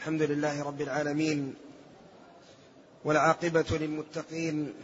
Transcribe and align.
الحمد 0.00 0.22
لله 0.22 0.62
رب 0.62 0.80
العالمين 0.80 1.54
والعاقبة 3.04 3.64
للمتقين 3.70 4.74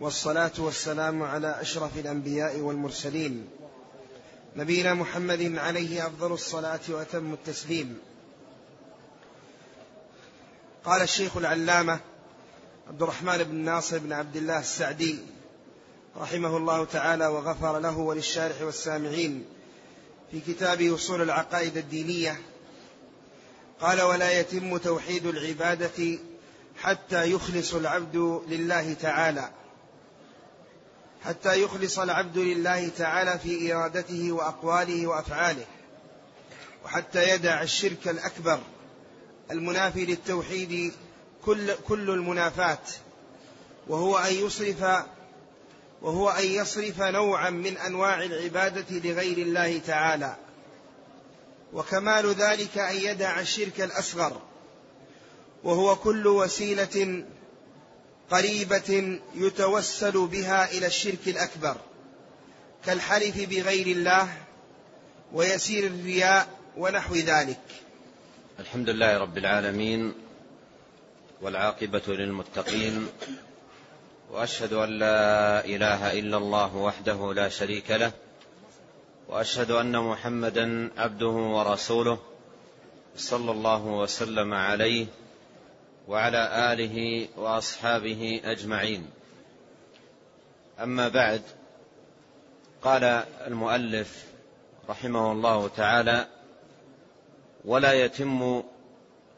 والصلاة 0.00 0.50
والسلام 0.58 1.22
على 1.22 1.60
أشرف 1.60 1.98
الأنبياء 1.98 2.58
والمرسلين 2.58 3.48
نبينا 4.56 4.94
محمد 4.94 5.56
عليه 5.56 6.06
أفضل 6.06 6.32
الصلاة 6.32 6.80
وأتم 6.88 7.32
التسليم. 7.32 7.98
قال 10.84 11.02
الشيخ 11.02 11.36
العلامة 11.36 12.00
عبد 12.88 13.02
الرحمن 13.02 13.44
بن 13.44 13.54
ناصر 13.54 13.98
بن 13.98 14.12
عبد 14.12 14.36
الله 14.36 14.58
السعدي 14.60 15.18
رحمه 16.16 16.56
الله 16.56 16.84
تعالى 16.84 17.26
وغفر 17.26 17.78
له 17.78 17.98
وللشارح 17.98 18.62
والسامعين 18.62 19.44
في 20.30 20.40
كتاب 20.40 20.82
أصول 20.82 21.22
العقائد 21.22 21.76
الدينية 21.76 22.40
قال 23.80 24.02
ولا 24.02 24.40
يتم 24.40 24.76
توحيد 24.76 25.26
العبادة 25.26 26.18
حتى 26.82 27.32
يخلص 27.32 27.74
العبد 27.74 28.16
لله 28.48 28.92
تعالى. 28.92 29.50
حتى 31.24 31.62
يخلص 31.62 31.98
العبد 31.98 32.38
لله 32.38 32.88
تعالى 32.88 33.38
في 33.38 33.74
إرادته 33.74 34.32
وأقواله 34.32 35.06
وأفعاله. 35.06 35.66
وحتى 36.84 37.30
يدع 37.30 37.62
الشرك 37.62 38.08
الأكبر 38.08 38.60
المنافي 39.50 40.04
للتوحيد 40.04 40.92
كل 41.44 41.74
كل 41.88 42.10
المنافاة 42.10 42.78
وهو 43.88 44.18
أن 44.18 44.34
يصرف 44.34 45.04
وهو 46.02 46.30
أن 46.30 46.44
يصرف 46.44 47.02
نوعا 47.02 47.50
من 47.50 47.76
أنواع 47.76 48.22
العبادة 48.22 48.98
لغير 48.98 49.38
الله 49.38 49.78
تعالى. 49.78 50.36
وكمال 51.72 52.26
ذلك 52.34 52.78
أن 52.78 52.96
يدع 52.96 53.40
الشرك 53.40 53.80
الأصغر 53.80 54.40
وهو 55.64 55.96
كل 55.96 56.26
وسيلة 56.26 57.24
قريبة 58.30 59.20
يتوسل 59.34 60.26
بها 60.26 60.70
إلى 60.70 60.86
الشرك 60.86 61.28
الأكبر 61.28 61.76
كالحلف 62.86 63.48
بغير 63.50 63.86
الله 63.86 64.28
ويسير 65.32 65.86
الرياء 65.86 66.48
ونحو 66.76 67.14
ذلك. 67.14 67.60
الحمد 68.58 68.88
لله 68.88 69.18
رب 69.18 69.38
العالمين 69.38 70.14
والعاقبة 71.42 72.02
للمتقين 72.08 73.06
وأشهد 74.30 74.72
أن 74.72 74.98
لا 74.98 75.64
إله 75.64 76.18
إلا 76.18 76.36
الله 76.36 76.76
وحده 76.76 77.32
لا 77.34 77.48
شريك 77.48 77.90
له 77.90 78.12
وأشهد 79.30 79.70
أن 79.70 79.98
محمدا 79.98 80.90
عبده 80.96 81.26
ورسوله 81.28 82.18
صلى 83.16 83.50
الله 83.50 83.86
وسلم 83.86 84.54
عليه 84.54 85.06
وعلى 86.08 86.72
آله 86.72 87.28
وأصحابه 87.36 88.40
أجمعين. 88.44 89.06
أما 90.80 91.08
بعد 91.08 91.42
قال 92.82 93.04
المؤلف 93.46 94.24
رحمه 94.88 95.32
الله 95.32 95.68
تعالى 95.68 96.26
ولا 97.64 97.92
يتم 97.92 98.62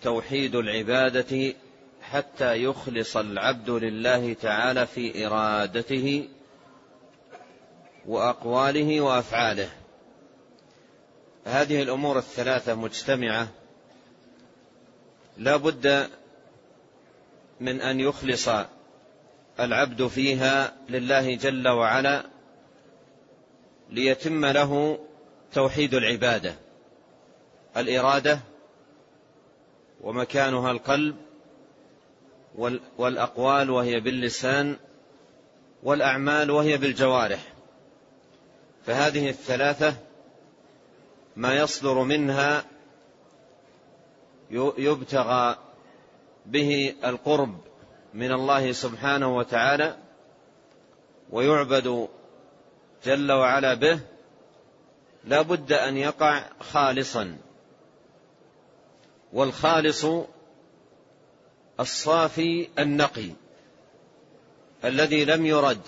توحيد 0.03 0.55
العبادة 0.55 1.55
حتى 2.03 2.65
يخلص 2.65 3.17
العبد 3.17 3.71
لله 3.71 4.33
تعالى 4.33 4.87
في 4.87 5.27
إرادته 5.27 6.29
وأقواله 8.07 9.01
وأفعاله. 9.01 9.82
هذه 11.45 11.83
الأمور 11.83 12.19
الثلاثة 12.19 12.75
مجتمعة 12.75 13.49
لا 15.39 15.57
بد 15.57 16.11
من 17.61 17.81
أن 17.81 18.01
يخلص 18.01 18.49
العبد 19.61 20.07
فيها 20.07 20.73
لله 20.89 21.35
جل 21.35 21.69
وعلا 21.69 22.25
ليتم 23.91 24.47
له 24.47 24.99
توحيد 25.53 25.95
العبادة 25.95 26.55
الإرادة 27.77 28.41
ومكانها 30.01 30.71
القلب 30.71 31.17
والأقوال 32.99 33.71
وهي 33.71 34.01
باللسان 34.01 34.77
والأعمال 35.83 36.51
وهي 36.51 36.77
بالجوارح. 36.77 37.53
فهذه 38.87 39.29
الثلاثة 39.29 39.97
ما 41.37 41.57
يصدر 41.57 42.03
منها 42.03 42.65
يبتغى 44.79 45.57
به 46.47 46.95
القرب 47.05 47.61
من 48.15 48.33
الله 48.33 48.73
سبحانه 48.73 49.37
وتعالى 49.37 49.97
ويعبد 51.31 52.09
جل 53.05 53.33
وعلا 53.33 53.75
به 53.75 54.01
لا 55.25 55.43
بد 55.43 55.73
أن 55.73 55.97
يقع 55.97 56.45
خالصا. 56.61 57.37
والخالص 59.33 60.07
الصافي 61.81 62.69
النقي 62.79 63.31
الذي 64.85 65.25
لم 65.25 65.47
يرد 65.47 65.81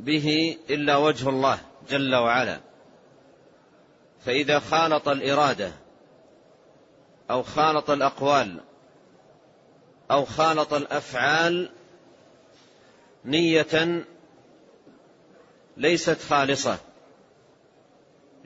به 0.00 0.58
إلا 0.70 0.96
وجه 0.96 1.28
الله 1.28 1.58
جل 1.90 2.14
وعلا. 2.14 2.60
فإذا 4.26 4.58
خالط 4.58 5.08
الإرادة 5.08 5.72
أو 7.30 7.42
خالط 7.42 7.90
الأقوال 7.90 8.60
أو 10.10 10.24
خالط 10.24 10.74
الأفعال 10.74 11.70
نية 13.24 14.04
ليست 15.76 16.22
خالصة 16.22 16.78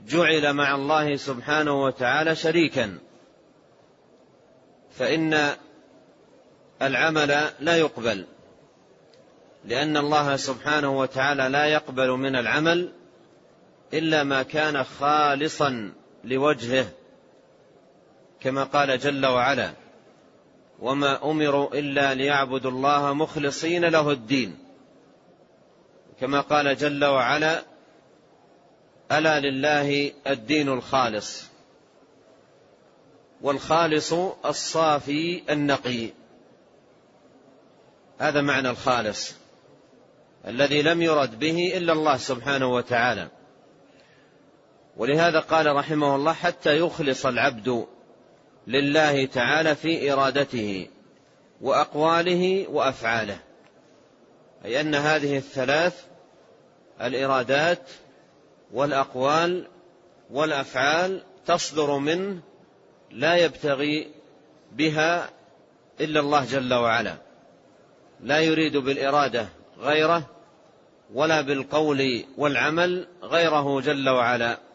جعل 0.06 0.52
مع 0.52 0.74
الله 0.74 1.16
سبحانه 1.16 1.84
وتعالى 1.84 2.34
شريكا 2.34 2.98
فإن 4.90 5.56
العمل 6.82 7.50
لا 7.60 7.76
يقبل 7.76 8.26
لأن 9.64 9.96
الله 9.96 10.36
سبحانه 10.36 10.98
وتعالى 10.98 11.48
لا 11.48 11.66
يقبل 11.66 12.10
من 12.10 12.36
العمل 12.36 12.92
إلا 13.94 14.24
ما 14.24 14.42
كان 14.42 14.84
خالصا 14.84 15.92
لوجهه 16.24 16.86
كما 18.40 18.64
قال 18.64 18.98
جل 18.98 19.26
وعلا 19.26 19.72
وما 20.78 21.30
أمروا 21.30 21.74
إلا 21.74 22.14
ليعبدوا 22.14 22.70
الله 22.70 23.12
مخلصين 23.12 23.84
له 23.84 24.10
الدين 24.10 24.58
كما 26.20 26.40
قال 26.40 26.76
جل 26.76 27.04
وعلا 27.04 27.62
ألا 29.12 29.40
لله 29.40 30.12
الدين 30.26 30.68
الخالص 30.68 31.44
والخالص 33.42 34.12
الصافي 34.44 35.42
النقي 35.50 36.10
هذا 38.18 38.40
معنى 38.40 38.70
الخالص 38.70 39.34
الذي 40.46 40.82
لم 40.82 41.02
يرد 41.02 41.38
به 41.38 41.76
إلا 41.76 41.92
الله 41.92 42.16
سبحانه 42.16 42.66
وتعالى. 42.74 43.28
ولهذا 44.96 45.40
قال 45.40 45.76
رحمه 45.76 46.16
الله 46.16 46.32
حتى 46.32 46.78
يخلص 46.78 47.26
العبد 47.26 47.86
لله 48.66 49.26
تعالى 49.26 49.74
في 49.74 50.12
إرادته 50.12 50.88
وأقواله 51.60 52.66
وأفعاله. 52.70 53.38
أي 54.64 54.80
أن 54.80 54.94
هذه 54.94 55.36
الثلاث 55.36 56.04
الإرادات 57.02 57.90
والأقوال 58.72 59.68
والأفعال 60.30 61.22
تصدر 61.46 61.98
منه 61.98 62.40
لا 63.10 63.36
يبتغي 63.36 64.10
بها 64.72 65.30
إلا 66.00 66.20
الله 66.20 66.44
جل 66.44 66.74
وعلا. 66.74 67.16
لا 68.20 68.40
يريد 68.40 68.76
بالإرادة 68.76 69.48
غيره 69.78 70.22
ولا 71.14 71.40
بالقول 71.40 72.24
والعمل 72.38 73.08
غيره 73.22 73.80
جل 73.80 74.08
وعلا. 74.08 74.65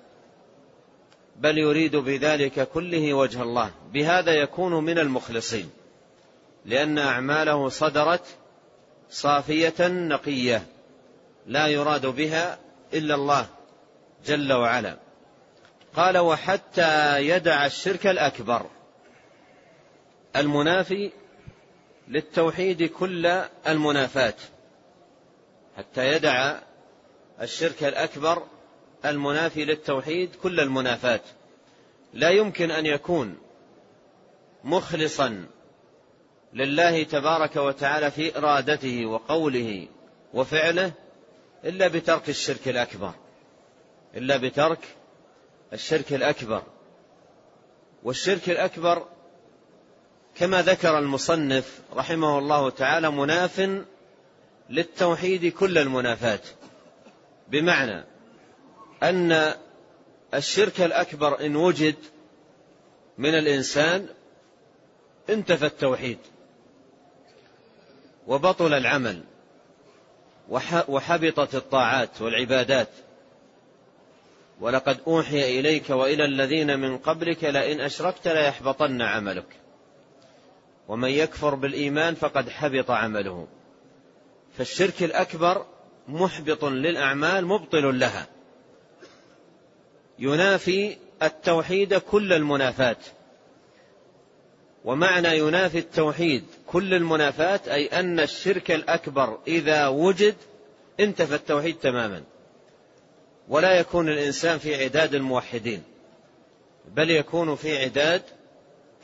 بل 1.42 1.58
يريد 1.58 1.96
بذلك 1.96 2.70
كله 2.70 3.14
وجه 3.14 3.44
الله. 3.44 3.72
بهذا 3.94 4.32
يكون 4.32 4.84
من 4.84 5.00
المخلصين. 5.00 5.70
لأن 6.66 6.98
أعماله 6.98 7.70
صدرت 7.70 8.26
صافية 9.10 9.88
نقية. 9.88 10.66
لا 11.48 11.68
يراد 11.68 12.06
بها 12.06 12.60
إلا 12.94 13.16
الله 13.16 13.48
جل 14.26 14.54
وعلا. 14.54 14.98
قال 15.96 16.18
وحتى 16.18 17.22
يدع 17.28 17.66
الشرك 17.66 18.08
الأكبر. 18.08 18.66
المنافي 20.36 21.12
للتوحيد 22.08 22.84
كل 22.84 23.26
المنافاة 23.68 24.34
حتى 25.78 26.08
يدع 26.08 26.56
الشرك 27.42 27.84
الأكبر 27.84 28.44
المنافي 29.06 29.66
للتوحيد 29.66 30.36
كل 30.36 30.60
المنافاة 30.60 31.22
لا 32.14 32.30
يمكن 32.30 32.72
أن 32.72 32.86
يكون 32.86 33.38
مخلصا 34.64 35.46
لله 36.54 37.04
تبارك 37.04 37.56
وتعالى 37.56 38.12
في 38.12 38.38
إرادته 38.38 39.06
وقوله 39.06 39.88
وفعله 40.34 40.92
إلا 41.64 41.88
بترك 41.88 42.30
الشرك 42.30 42.68
الأكبر 42.68 43.14
إلا 44.16 44.38
بترك 44.38 44.80
الشرك 45.74 46.14
الأكبر. 46.14 46.64
والشرك 48.04 48.50
الأكبر 48.50 49.06
كما 50.36 50.62
ذكر 50.62 50.98
المصنف 51.00 51.80
رحمه 51.94 52.40
الله 52.40 52.70
تعالى 52.70 53.12
مناف 53.12 53.84
للتوحيد 54.70 55.54
كل 55.54 55.78
المنافاه 55.78 56.40
بمعنى 57.48 58.11
أن 59.04 59.54
الشرك 60.34 60.82
الأكبر 60.82 61.46
إن 61.46 61.56
وجد 61.56 61.96
من 63.18 63.36
الإنسان 63.36 64.08
انتفى 65.30 65.66
التوحيد 65.66 66.18
وبطل 68.28 68.74
العمل 68.74 69.24
وحبطت 70.88 71.56
الطاعات 71.56 72.22
والعبادات. 72.22 72.88
ولقد 74.62 74.98
أوحي 75.08 75.60
إليك 75.60 75.90
وإلى 75.90 76.26
الذين 76.26 76.80
من 76.80 76.98
قبلك 76.98 77.44
لئن 77.44 77.82
أشركت 77.82 78.28
ليحبطن 78.28 79.02
عملك. 79.02 79.46
ومن 80.88 81.10
يكفر 81.10 81.56
بالإيمان 81.56 82.16
فقد 82.16 82.50
حبط 82.50 82.92
عمله. 82.92 83.48
فالشرك 84.58 85.04
الأكبر 85.04 85.66
محبط 86.08 86.66
للأعمال 86.66 87.46
مبطل 87.46 88.00
لها. 88.00 88.28
ينافي 90.22 90.98
التوحيد 91.24 91.94
كل 91.94 92.34
المنافاه 92.34 92.98
ومعنى 94.86 95.38
ينافي 95.38 95.78
التوحيد 95.78 96.44
كل 96.68 96.94
المنافاة 96.94 97.60
أي 97.68 97.88
أن 97.88 98.20
الشرك 98.20 98.72
الأكبر 98.72 99.40
إذا 99.48 99.88
وجد 99.88 100.36
انتفى 101.00 101.36
التوحيد 101.36 101.76
تماما. 101.76 102.24
ولا 103.48 103.80
يكون 103.80 104.10
الإنسان 104.10 104.58
في 104.58 104.84
عداد 104.84 105.16
الموحدين 105.16 105.84
بل 106.96 107.12
يكون 107.12 107.56
في 107.56 107.78
عداد 107.84 108.22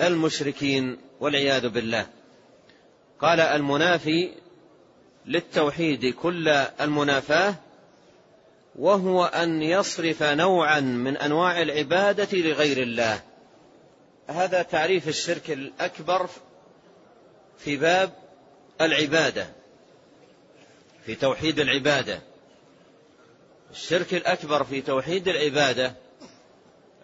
المشركين 0.01 0.97
والعياذ 1.19 1.69
بالله. 1.69 2.07
قال 3.19 3.39
المنافي 3.39 4.31
للتوحيد 5.25 6.13
كل 6.13 6.47
المنافاة 6.81 7.55
وهو 8.77 9.25
أن 9.25 9.61
يصرف 9.61 10.23
نوعا 10.23 10.79
من 10.79 11.17
أنواع 11.17 11.61
العبادة 11.61 12.37
لغير 12.37 12.83
الله. 12.83 13.21
هذا 14.27 14.61
تعريف 14.61 15.07
الشرك 15.07 15.51
الأكبر 15.51 16.29
في 17.57 17.77
باب 17.77 18.13
العبادة 18.81 19.47
في 21.05 21.15
توحيد 21.15 21.59
العبادة. 21.59 22.21
الشرك 23.71 24.13
الأكبر 24.13 24.63
في 24.63 24.81
توحيد 24.81 25.27
العبادة 25.27 25.93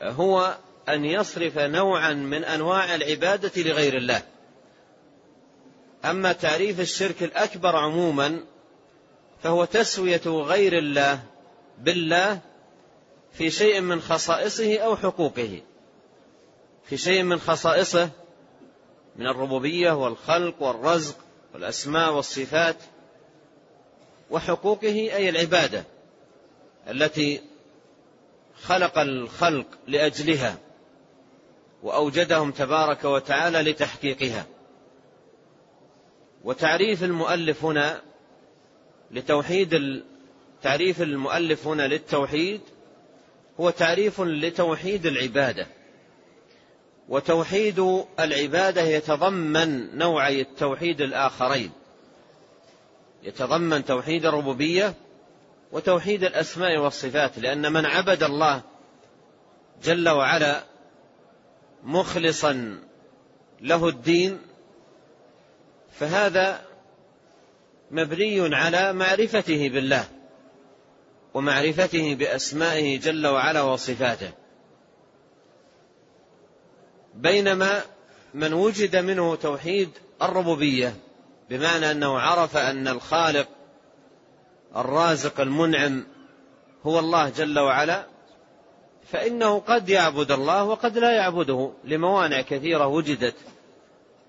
هو 0.02 0.58
أن 0.90 1.06
يصرف 1.06 1.58
نوعا 1.58 2.14
من 2.14 2.44
أنواع 2.44 2.96
العبادة 2.96 3.52
لغير 3.62 3.98
الله. 3.98 4.22
أما 6.06 6.32
تعريف 6.32 6.80
الشرك 6.80 7.24
الأكبر 7.24 7.76
عموما 7.76 8.44
فهو 9.44 9.66
تسوية 9.66 10.22
غير 10.26 10.78
الله 10.78 11.33
بالله 11.78 12.40
في 13.34 13.52
شيء 13.52 13.82
من 13.82 14.02
خصائصه 14.02 14.78
أو 14.78 14.96
حقوقه. 14.96 15.62
في 16.84 16.98
شيء 16.98 17.24
من 17.24 17.40
خصائصه 17.40 18.10
من 19.16 19.28
الربوبية 19.28 19.92
والخلق 19.92 20.62
والرزق 20.62 21.18
والأسماء 21.54 22.14
والصفات 22.14 22.76
وحقوقه 24.32 25.16
أي 25.16 25.30
العبادة 25.30 25.84
التي 26.90 27.42
خلق 28.62 29.00
الخلق 29.00 29.68
لأجلها 29.88 30.58
وأوجدهم 31.84 32.52
تبارك 32.52 33.06
وتعالى 33.06 33.62
لتحقيقها. 33.62 34.46
وتعريف 36.44 37.04
المؤلف 37.04 37.66
هنا 37.66 38.02
لتوحيد 39.12 40.04
تعريف 40.64 41.02
المؤلف 41.02 41.68
هنا 41.68 41.88
للتوحيد 41.88 42.62
هو 43.60 43.70
تعريف 43.70 44.22
لتوحيد 44.22 45.06
العبادة. 45.06 45.68
وتوحيد 47.10 48.04
العبادة 48.20 48.82
يتضمن 48.82 49.98
نوعي 49.98 50.42
التوحيد 50.42 51.02
الآخرين. 51.02 51.72
يتضمن 53.24 53.86
توحيد 53.86 54.26
الربوبية 54.26 54.94
وتوحيد 55.72 56.24
الأسماء 56.24 56.78
والصفات 56.78 57.40
لأن 57.40 57.74
من 57.74 57.86
عبد 57.86 58.24
الله 58.24 58.62
جل 59.84 60.10
وعلا 60.10 60.64
مخلصا 61.84 62.80
له 63.62 63.88
الدين 63.88 64.42
فهذا 65.92 66.62
مبني 67.92 68.56
على 68.56 68.94
معرفته 68.94 69.70
بالله. 69.70 70.13
ومعرفته 71.34 72.16
بأسمائه 72.16 73.00
جل 73.00 73.28
وعلا 73.28 73.62
وصفاته. 73.62 74.32
بينما 77.14 77.82
من 78.34 78.54
وجد 78.54 78.96
منه 78.96 79.36
توحيد 79.36 79.90
الربوبية 80.22 80.96
بمعنى 81.50 81.92
أنه 81.92 82.20
عرف 82.20 82.58
أن 82.58 82.88
الخالق 82.88 83.48
الرازق 84.76 85.42
المنعم 85.42 86.04
هو 86.84 87.00
الله 87.00 87.30
جل 87.30 87.60
وعلا 87.60 88.08
فإنه 89.12 89.60
قد 89.60 89.90
يعبد 89.90 90.32
الله 90.32 90.64
وقد 90.64 90.98
لا 90.98 91.12
يعبده. 91.12 91.72
لموانع 91.84 92.42
كثيرة 92.42 92.88
وجدت 92.88 93.36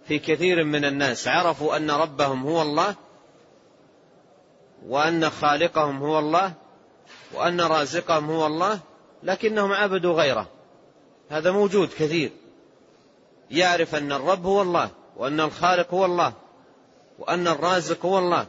في 0.09 0.19
كثير 0.19 0.65
من 0.65 0.85
الناس. 0.85 1.29
عرفوا 1.29 1.77
أن 1.77 1.91
ربهم 1.91 2.43
هو 2.43 2.63
الله 2.63 2.95
وأن 4.87 5.31
خالقهم 5.31 6.03
هو 6.03 6.19
الله 6.19 6.53
وأن 7.35 7.61
رازقهم 7.61 8.31
هو 8.31 8.47
الله 8.47 8.81
لكنهم 9.23 9.73
عبدوا 9.73 10.23
غيره. 10.23 10.47
هذا 11.31 11.51
موجود 11.51 11.89
كثير. 11.89 12.31
يعرف 13.51 13.95
أن 13.95 14.13
الرب 14.13 14.47
هو 14.47 14.63
الله 14.63 14.91
وأن 15.17 15.41
الخالق 15.41 15.95
هو 15.95 16.05
الله 16.05 16.33
وأن 17.19 17.49
الرازق 17.49 18.07
هو 18.07 18.19
الله 18.19 18.47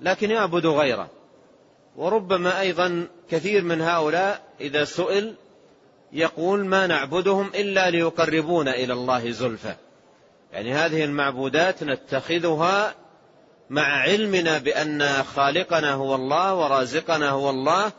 لكن 0.00 0.30
يعبد 0.30 0.66
غيره. 0.66 1.08
وربما 1.96 2.60
أيضا 2.60 3.06
كثير 3.30 3.62
من 3.62 3.80
هؤلاء 3.80 4.42
إذا 4.60 4.84
سئل 4.84 5.34
يقول 6.12 6.64
ما 6.66 6.86
نعبدهم 6.86 7.50
إلا 7.54 7.90
ليقربونا 7.90 8.74
إلى 8.74 8.92
الله 8.92 9.30
زلفى. 9.30 9.74
يعني 10.52 10.74
هذه 10.74 11.04
المعبودات 11.04 11.82
نتخذها 11.82 12.94
مع 13.70 13.82
علمنا 13.82 14.58
بأن 14.58 15.22
خالقنا 15.22 15.94
هو 15.94 16.14
الله 16.14 16.54
ورازقنا 16.54 17.30
هو 17.30 17.50
الله 17.50 17.92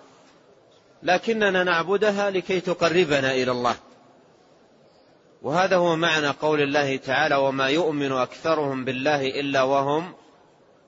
لكننا 1.03 1.63
نعبدها 1.63 2.29
لكي 2.29 2.60
تقربنا 2.60 3.31
إلى 3.31 3.51
الله. 3.51 3.75
وهذا 5.41 5.75
هو 5.75 5.96
معنى 5.96 6.27
قول 6.27 6.62
الله 6.62 6.98
تعالى 6.98 7.36
وما 7.36 7.67
يؤمن 7.70 8.12
أكثرهم 8.12 8.86
بالله 8.86 9.27
إلا 9.39 9.62
وهم 9.63 10.13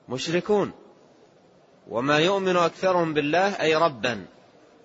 مشركون. 0.10 0.72
وما 1.90 2.20
يؤمن 2.20 2.58
أكثرهم 2.58 3.14
بالله 3.14 3.62
أي 3.62 3.76
ربا 3.76 4.26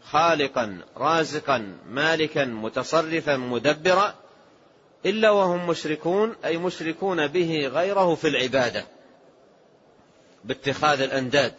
خالقا 0.02 0.80
رازقا 0.96 1.76
مالكا 1.90 2.44
متصرفا 2.44 3.36
مدبرا 3.36 4.14
إلا 5.06 5.30
وهم 5.30 5.66
مشركون 5.66 6.36
أي 6.44 6.58
مشركون 6.58 7.26
به 7.26 7.66
غيره 7.66 8.14
في 8.14 8.28
العبادة 8.28 8.84
باتخاذ 10.44 11.00
الأنداد. 11.00 11.54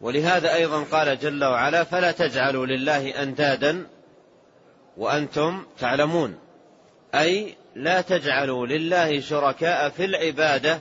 ولهذا 0.00 0.54
أيضا 0.54 0.82
قال 0.82 1.18
جل 1.18 1.44
وعلا 1.44 1.84
فلا 1.84 2.12
تجعلوا 2.12 2.66
لله 2.66 3.22
أندادا 3.22 3.86
وأنتم 4.96 5.66
تعلمون. 5.78 6.38
أي 7.14 7.54
لا 7.74 8.00
تجعلوا 8.00 8.66
لله 8.66 9.20
شركاء 9.20 9.88
في 9.88 10.04
العبادة 10.04 10.80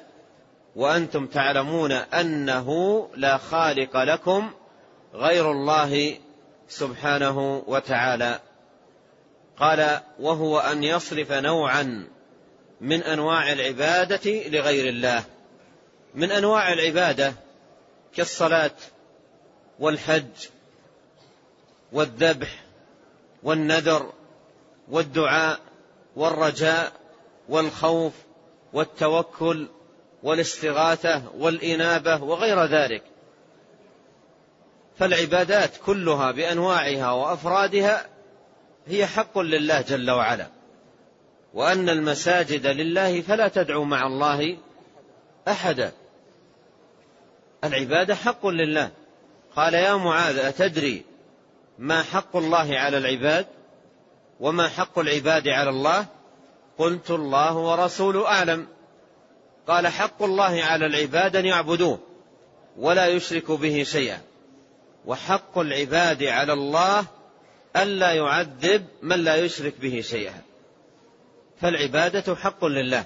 وأنتم 0.76 1.28
تعلمون 1.28 1.92
أنه 1.92 3.10
لا 3.16 3.38
خالق 3.38 3.98
لكم 3.98 4.52
غير 5.14 5.52
الله 5.52 6.18
سبحانه 6.68 7.64
وتعالى. 7.68 8.40
قال 9.58 10.00
وهو 10.20 10.60
أن 10.60 10.84
يصرف 10.84 11.32
نوعا 11.32 12.08
من 12.82 13.04
أنواع 13.04 13.52
العبادة 13.52 14.50
لغير 14.50 14.90
الله. 14.90 15.24
من 16.16 16.32
أنواع 16.32 16.74
العبادة 16.74 17.34
كالصلاة 18.16 18.72
والحج 19.80 20.50
والذبح 21.92 22.64
والنذر 23.44 24.14
والدعاء 24.90 25.60
والرجاء 26.16 26.92
والخوف 27.50 28.14
والتوكل 28.74 29.68
والاستغاثة 30.24 31.24
والإنابة 31.38 32.24
وغير 32.24 32.66
ذلك. 32.66 33.04
فالعبادات 35.00 35.78
كلها 35.86 36.32
بأنواعها 36.32 37.12
وأفرادها 37.12 38.06
هي 38.88 39.06
حق 39.06 39.38
لله 39.40 39.82
جل 39.82 40.12
وعلا. 40.12 40.48
وأن 41.54 41.90
المساجد 41.90 42.68
لله 42.68 43.22
فلا 43.22 43.48
تدعو 43.48 43.84
مع 43.84 44.08
الله 44.08 44.58
أحدا. 45.48 45.92
العبادة 47.64 48.16
حق 48.16 48.48
لله. 48.48 48.92
قال 49.60 49.74
يا 49.74 49.96
معاذ 49.96 50.38
أتدري 50.38 51.06
ما 51.80 52.04
حق 52.04 52.36
الله 52.36 52.78
على 52.80 52.98
العباد 52.98 53.46
وما 54.40 54.68
حق 54.68 55.00
العباد 55.00 55.48
على 55.48 55.70
الله؟ 55.70 56.06
قلت 56.78 57.12
الله 57.12 57.58
ورسوله 57.58 58.28
أعلم. 58.28 58.68
قال 59.68 59.88
حق 59.88 60.24
الله 60.24 60.64
على 60.64 60.86
العباد 60.86 61.36
أن 61.36 61.46
يعبدوه 61.46 62.00
ولا 62.78 63.08
يشركوا 63.08 63.58
به 63.58 63.84
شيئا. 63.84 64.22
وحق 65.06 65.58
العباد 65.58 66.24
على 66.24 66.54
الله 66.54 67.06
ألا 67.76 68.12
يعذب 68.14 68.86
من 69.02 69.24
لا 69.24 69.36
يشرك 69.36 69.74
به 69.82 70.02
شيئا. 70.02 70.42
فالعبادة 71.62 72.36
حق 72.36 72.66
لله 72.66 73.06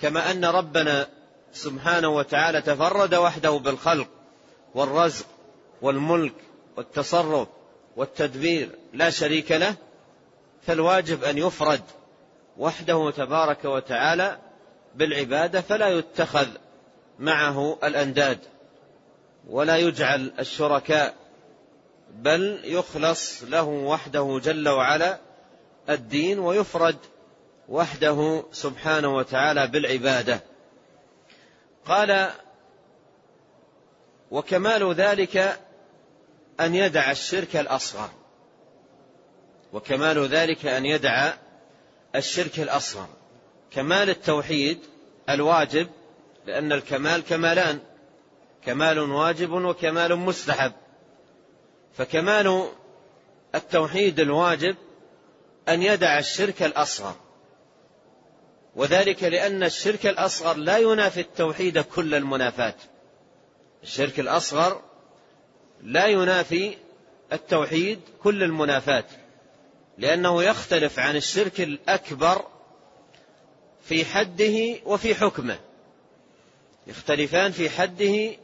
كما 0.00 0.30
أن 0.30 0.44
ربنا 0.44 1.08
سبحانه 1.52 2.08
وتعالى 2.08 2.60
تفرد 2.60 3.14
وحده 3.14 3.50
بالخلق 3.50 4.08
والرزق 4.74 5.33
والملك 5.84 6.34
والتصرف 6.76 7.48
والتدبير 7.96 8.70
لا 8.92 9.10
شريك 9.10 9.52
له 9.52 9.74
فالواجب 10.62 11.24
أن 11.24 11.38
يفرد 11.38 11.82
وحده 12.58 13.10
تبارك 13.10 13.64
وتعالى 13.64 14.38
بالعبادة 14.94 15.60
فلا 15.60 15.88
يتخذ 15.88 16.48
معه 17.18 17.78
الأنداد 17.84 18.38
ولا 19.48 19.76
يجعل 19.76 20.32
الشركاء 20.38 21.14
بل 22.10 22.60
يخلص 22.64 23.42
له 23.42 23.64
وحده 23.64 24.40
جل 24.44 24.68
وعلا 24.68 25.18
الدين 25.88 26.38
ويفرد 26.38 26.96
وحده 27.68 28.44
سبحانه 28.52 29.16
وتعالى 29.16 29.66
بالعبادة. 29.66 30.40
قال 31.86 32.30
وكمال 34.30 34.94
ذلك 34.94 35.58
أن 36.60 36.74
يدع 36.74 37.10
الشرك 37.10 37.56
الأصغر. 37.56 38.10
وكمال 39.72 40.26
ذلك 40.26 40.66
أن 40.66 40.86
يدع 40.86 41.32
الشرك 42.14 42.60
الأصغر. 42.60 43.08
كمال 43.70 44.10
التوحيد 44.10 44.78
الواجب 45.30 45.88
لأن 46.46 46.72
الكمال 46.72 47.24
كمالان. 47.24 47.78
كمال 48.64 48.98
واجب 48.98 49.52
وكمال 49.52 50.16
مستحب. 50.16 50.72
فكمال 51.96 52.68
التوحيد 53.54 54.20
الواجب 54.20 54.76
أن 55.68 55.82
يدع 55.82 56.18
الشرك 56.18 56.62
الأصغر. 56.62 57.14
وذلك 58.76 59.22
لأن 59.22 59.62
الشرك 59.62 60.06
الأصغر 60.06 60.56
لا 60.56 60.78
ينافي 60.78 61.20
التوحيد 61.20 61.78
كل 61.78 62.14
المنافاه 62.14 62.74
الشرك 63.82 64.20
الأصغر 64.20 64.82
لا 65.84 66.06
ينافي 66.06 66.76
التوحيد 67.32 68.00
كل 68.22 68.42
المنافاه 68.42 69.04
لأنه 69.98 70.42
يختلف 70.42 70.98
عن 70.98 71.16
الشرك 71.16 71.60
الأكبر 71.60 72.44
في 73.84 74.04
حده 74.04 74.76
وفي 74.84 75.14
حكمه. 75.14 75.58
يختلفان 76.86 77.52
في 77.52 77.70
حده 77.70 78.36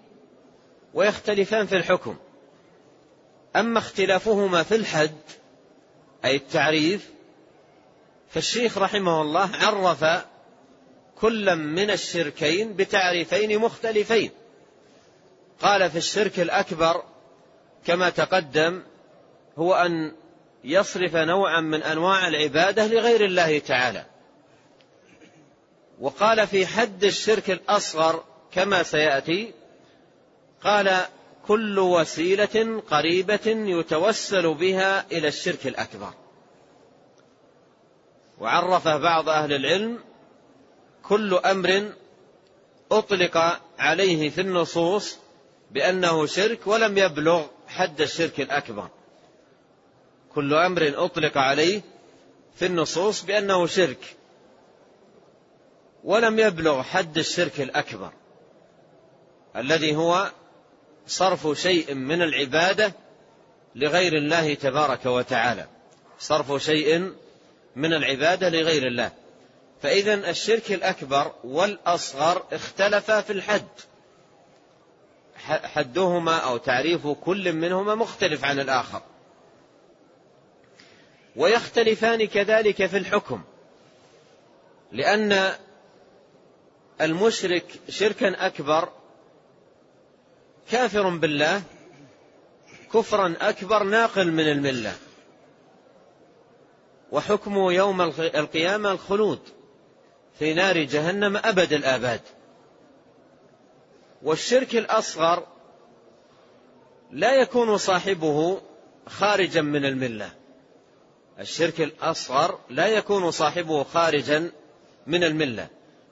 ويختلفان 0.95 1.67
في 1.67 1.77
الحكم. 1.77 2.17
أما 3.57 3.79
اختلافهما 3.79 4.63
في 4.63 4.75
الحد 4.77 5.21
أي 6.25 6.37
التعريف 6.37 7.11
فالشيخ 8.31 8.79
رحمه 8.79 9.23
الله 9.23 9.51
عرف 9.55 10.25
كلا 11.21 11.55
من 11.55 11.91
الشركين 11.91 12.77
بتعريفين 12.77 13.59
مختلفين. 13.59 14.31
قال 15.63 15.91
في 15.91 15.99
الشرك 15.99 16.41
الأكبر 16.41 17.10
كما 17.87 18.11
تقدم 18.11 18.83
هو 19.59 19.75
أن 19.75 20.13
يصرف 20.65 21.17
نوعا 21.17 21.61
من 21.61 21.83
أنواع 21.83 22.29
العبادة 22.29 22.87
لغير 22.87 23.25
الله 23.25 23.59
تعالى. 23.59 24.05
وقال 26.01 26.47
في 26.47 26.67
حد 26.67 27.05
الشرك 27.05 27.51
الأصغر 27.51 28.25
كما 28.53 28.83
سيأتي 28.83 29.53
قال 30.65 31.07
كل 31.47 31.79
وسيلة 31.79 32.83
قريبة 32.91 33.47
يتوسل 33.47 34.55
بها 34.55 35.07
إلى 35.13 35.29
الشرك 35.29 35.67
الأكبر 35.67 36.13
وعرفه 38.39 38.97
بعض 38.97 39.29
أهل 39.29 39.53
العلم 39.53 39.99
كل 41.03 41.35
أمر 41.35 41.93
أطلق 42.93 43.61
عليه 43.79 44.31
في 44.31 44.41
النصوص 44.41 45.19
بأنه 45.71 46.27
شرك 46.27 46.67
ولم 46.67 46.99
يبلغ 46.99 47.47
حد 47.71 48.01
الشرك 48.01 48.41
الأكبر. 48.41 48.89
كل 50.35 50.55
أمر 50.55 50.93
أطلق 50.97 51.39
عليه 51.39 51.81
في 52.57 52.67
النصوص 52.67 53.23
بأنه 53.23 53.67
شرك. 53.67 54.17
ولم 56.05 56.39
يبلغ 56.39 56.83
حد 56.83 57.19
الشرك 57.19 57.61
الأكبر. 57.61 58.13
الذي 59.57 59.97
هو 59.97 60.33
صرف 61.07 61.59
شيء 61.59 61.95
من 61.95 62.23
العبادة 62.23 62.93
لغير 63.75 64.17
الله 64.17 64.55
تبارك 64.55 65.07
وتعالى. 65.07 65.67
صرف 66.19 66.63
شيء 66.63 67.13
من 67.77 67.93
العبادة 67.93 68.49
لغير 68.49 68.87
الله. 68.87 69.13
فإذا 69.83 70.31
الشرك 70.31 70.73
الأكبر 70.73 71.33
والأصغر 71.45 72.47
اختلفا 72.53 73.21
في 73.21 73.33
الحد. 73.33 73.69
حدهما 75.47 76.37
أو 76.37 76.57
تعريف 76.57 77.07
كل 77.07 77.53
منهما 77.53 77.95
مختلف 77.95 78.45
عن 78.45 78.61
الآخر. 78.61 79.03
ويختلفان 81.37 82.27
كذلك 82.27 82.87
في 82.87 82.97
الحكم 82.97 83.43
لأن 84.93 85.53
المشرك 87.01 87.65
شركا 87.89 88.47
أكبر 88.47 88.89
كافر 90.71 91.09
بالله 91.09 91.63
كفرا 92.95 93.35
أكبر 93.41 93.83
ناقل 93.83 94.33
من 94.33 94.49
الملة. 94.49 94.95
وحكمه 97.13 97.73
يوم 97.73 98.01
القيامة 98.19 98.93
الخلود 98.93 99.41
في 100.39 100.55
نار 100.55 100.79
جهنم 100.79 101.37
أبد 101.37 101.73
الآباد. 101.73 102.21
والشرك 104.23 104.77
الأصغر 104.77 105.47
لا 107.11 107.35
يكون 107.35 107.77
صاحبه 107.79 108.61
خارجا 109.07 109.63
من 109.63 109.85
الملة. 109.85 110.33
الشرك 111.39 111.81
الأصغر 111.81 112.59
لا 112.71 112.87
يكون 112.87 113.31
صاحبه 113.31 113.85
خارجا 113.85 114.51
من 115.07 115.25
الملة. 115.25 115.69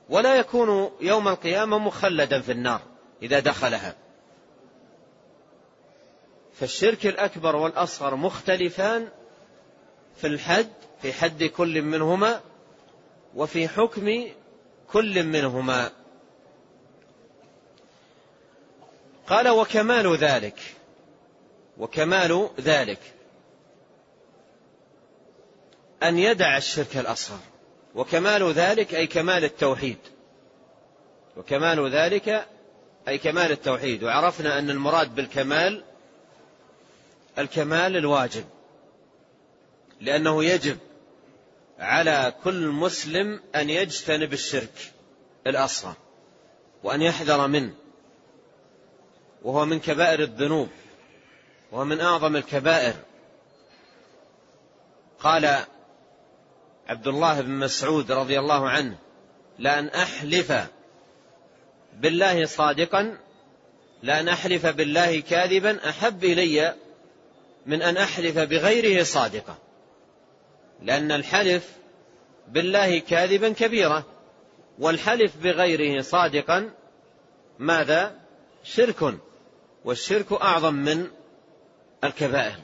ولا 0.08 0.36
يكون 0.36 0.90
يوم 1.00 1.28
القيامة 1.28 1.78
مخلدا 1.78 2.40
في 2.40 2.52
النار 2.52 2.80
إذا 3.22 3.40
دخلها. 3.40 3.94
فالشرك 6.52 7.06
الأكبر 7.06 7.56
والأصغر 7.56 8.16
مختلفان 8.16 9.08
في 10.16 10.26
الحد 10.26 10.72
في 11.02 11.12
حد 11.12 11.44
كل 11.44 11.82
منهما 11.82 12.40
وفي 13.34 13.68
حكم 13.68 14.26
كل 14.92 15.22
منهما. 15.22 15.90
قال 19.28 19.48
وكمال 19.48 20.16
ذلك. 20.16 20.60
وكمال 21.78 22.50
ذلك. 22.60 22.98
أن 26.02 26.18
يدع 26.18 26.56
الشرك 26.56 26.96
الأصغر. 26.96 27.38
وكمال 27.94 28.52
ذلك 28.52 28.94
أي 28.94 29.06
كمال 29.06 29.44
التوحيد. 29.44 29.98
وكمال 31.36 31.90
ذلك 31.94 32.46
أي 33.08 33.18
كمال 33.18 33.52
التوحيد. 33.52 34.04
وعرفنا 34.04 34.58
أن 34.58 34.70
المراد 34.70 35.14
بالكمال 35.14 35.84
الكمال 37.38 37.96
الواجب. 37.96 38.44
لأنه 40.00 40.44
يجب 40.44 40.78
على 41.78 42.34
كل 42.44 42.68
مسلم 42.68 43.40
أن 43.54 43.70
يجتنب 43.70 44.32
الشرك 44.32 44.92
الأصغر. 45.46 45.94
وأن 46.82 47.02
يحذر 47.02 47.46
منه. 47.46 47.74
وهو 49.42 49.64
من 49.64 49.80
كبائر 49.80 50.20
الذنوب 50.20 50.68
وهو 51.72 51.84
من 51.84 52.00
أعظم 52.00 52.36
الكبائر. 52.36 52.94
قال 55.20 55.64
عبد 56.88 57.06
الله 57.06 57.40
بن 57.40 57.50
مسعود 57.50 58.12
رضي 58.12 58.38
الله 58.38 58.68
عنه 58.68 58.98
لأن 59.58 59.86
أحلف 59.88 60.52
بالله 61.92 62.44
صادقا 62.44 63.18
لأن 64.02 64.28
أحلف 64.28 64.66
بالله 64.66 65.20
كاذبا 65.20 65.88
أحب 65.88 66.24
إلي 66.24 66.74
من 67.66 67.82
أن 67.82 67.96
أحلف 67.96 68.38
بغيره 68.38 69.02
صادقا 69.02 69.54
لأن 70.82 71.12
الحلف 71.12 71.70
بالله 72.48 72.98
كاذبا 72.98 73.48
كبيرة 73.48 74.04
والحلف 74.78 75.36
بغيره 75.36 76.02
صادقا 76.02 76.70
ماذا؟ 77.58 78.14
شرك. 78.64 79.18
والشرك 79.84 80.32
أعظم 80.32 80.74
من 80.74 81.06
الكبائر. 82.04 82.56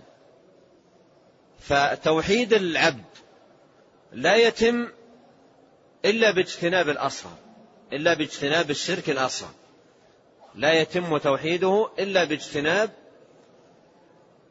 فتوحيد 1.61 2.53
العبد 2.53 3.05
لا 4.13 4.37
يتم 4.37 4.89
إلا 6.05 6.31
باجتناب 6.31 6.89
الأصغر 6.89 7.37
إلا 7.93 8.15
باجتناب 8.15 8.71
الشرك 8.71 9.11
الأصغر. 9.11 9.51
لا 10.55 10.73
يتم 10.73 11.19
توحيده 11.19 11.91
إلا 11.99 12.25
باجتناب 12.25 12.91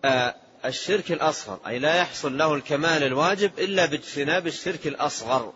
آه، 0.06 0.36
الشرك 0.66 1.12
الأصغر. 1.12 1.60
أي 1.68 1.80
لا 1.80 1.96
يحصل 1.96 2.38
له 2.38 2.54
الكمال 2.54 3.04
الواجب 3.04 3.60
إلا 3.60 3.86
باجتناب 3.86 4.48
الشرك 4.48 4.88
الأصغر. 4.88 5.54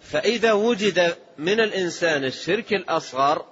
فإذا 0.00 0.52
وجد 0.52 1.16
من 1.38 1.60
الإنسان 1.60 2.24
الشرك 2.24 2.72
الأصغر 2.72 3.44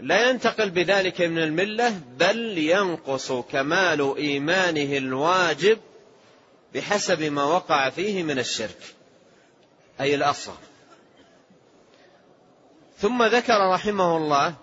لا 0.00 0.30
ينتقل 0.30 0.70
بذلك 0.70 1.20
من 1.20 1.38
الملة 1.38 2.00
بل 2.18 2.58
ينقص 2.58 3.32
كمال 3.32 4.16
إيمانه 4.16 4.96
الواجب 4.96 5.78
بحسب 6.74 7.22
ما 7.22 7.44
وقع 7.44 7.90
فيه 7.90 8.22
من 8.22 8.38
الشرك 8.38 8.94
أي 10.00 10.14
الأصغر. 10.14 10.58
ثم 12.98 13.22
ذكر 13.22 13.70
رحمه 13.70 14.16
الله 14.16 14.54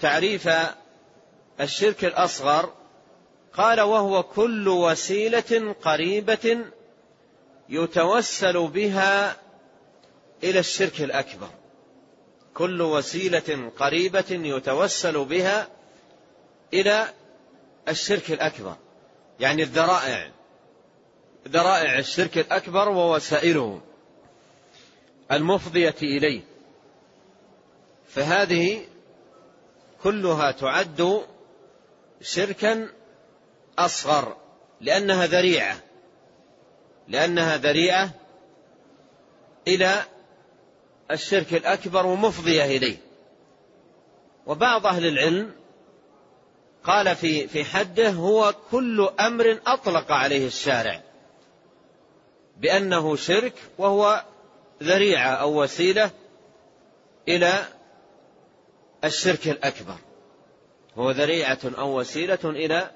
تعريف 0.00 0.48
الشرك 1.60 2.04
الأصغر 2.04 2.72
قال 3.54 3.80
وهو 3.80 4.22
كل 4.22 4.68
وسيلة 4.68 5.74
قريبة 5.82 6.64
يتوسل 7.68 8.68
بها 8.68 9.36
إلى 10.44 10.58
الشرك 10.58 11.00
الأكبر 11.00 11.48
كل 12.54 12.82
وسيلة 12.82 13.72
قريبة 13.78 14.24
يتوسل 14.30 15.24
بها 15.24 15.68
إلى 16.74 17.08
الشرك 17.88 18.30
الأكبر. 18.30 18.76
يعني 19.40 19.62
الذرائع. 19.62 20.30
ذرائع 21.48 21.98
الشرك 21.98 22.38
الأكبر 22.38 22.88
ووسائله 22.88 23.80
المفضية 25.32 25.94
إليه. 26.02 26.42
فهذه 28.08 28.86
كلها 30.02 30.50
تعد 30.50 31.24
شركا 32.20 32.88
أصغر 33.78 34.36
لأنها 34.80 35.26
ذريعة 35.26 35.76
لأنها 37.08 37.56
ذريعة 37.56 38.10
إلى 39.68 40.02
الشرك 41.10 41.54
الأكبر 41.54 42.06
ومفضية 42.06 42.64
إليه. 42.64 42.96
وبعض 44.46 44.86
أهل 44.86 45.06
العلم 45.06 45.52
قال 46.84 47.16
في 47.16 47.48
في 47.48 47.64
حده 47.64 48.10
هو 48.10 48.54
كل 48.70 49.08
أمر 49.20 49.60
أطلق 49.66 50.12
عليه 50.12 50.46
الشارع. 50.46 51.02
بأنه 52.56 53.16
شرك 53.16 53.54
وهو 53.78 54.24
ذريعة 54.82 55.30
أو 55.30 55.62
وسيلة 55.62 56.10
إلى 57.28 57.68
الشرك 59.04 59.48
الأكبر. 59.48 59.96
هو 60.98 61.10
ذريعة 61.10 61.58
أو 61.64 61.98
وسيلة 61.98 62.38
إلى 62.44 62.90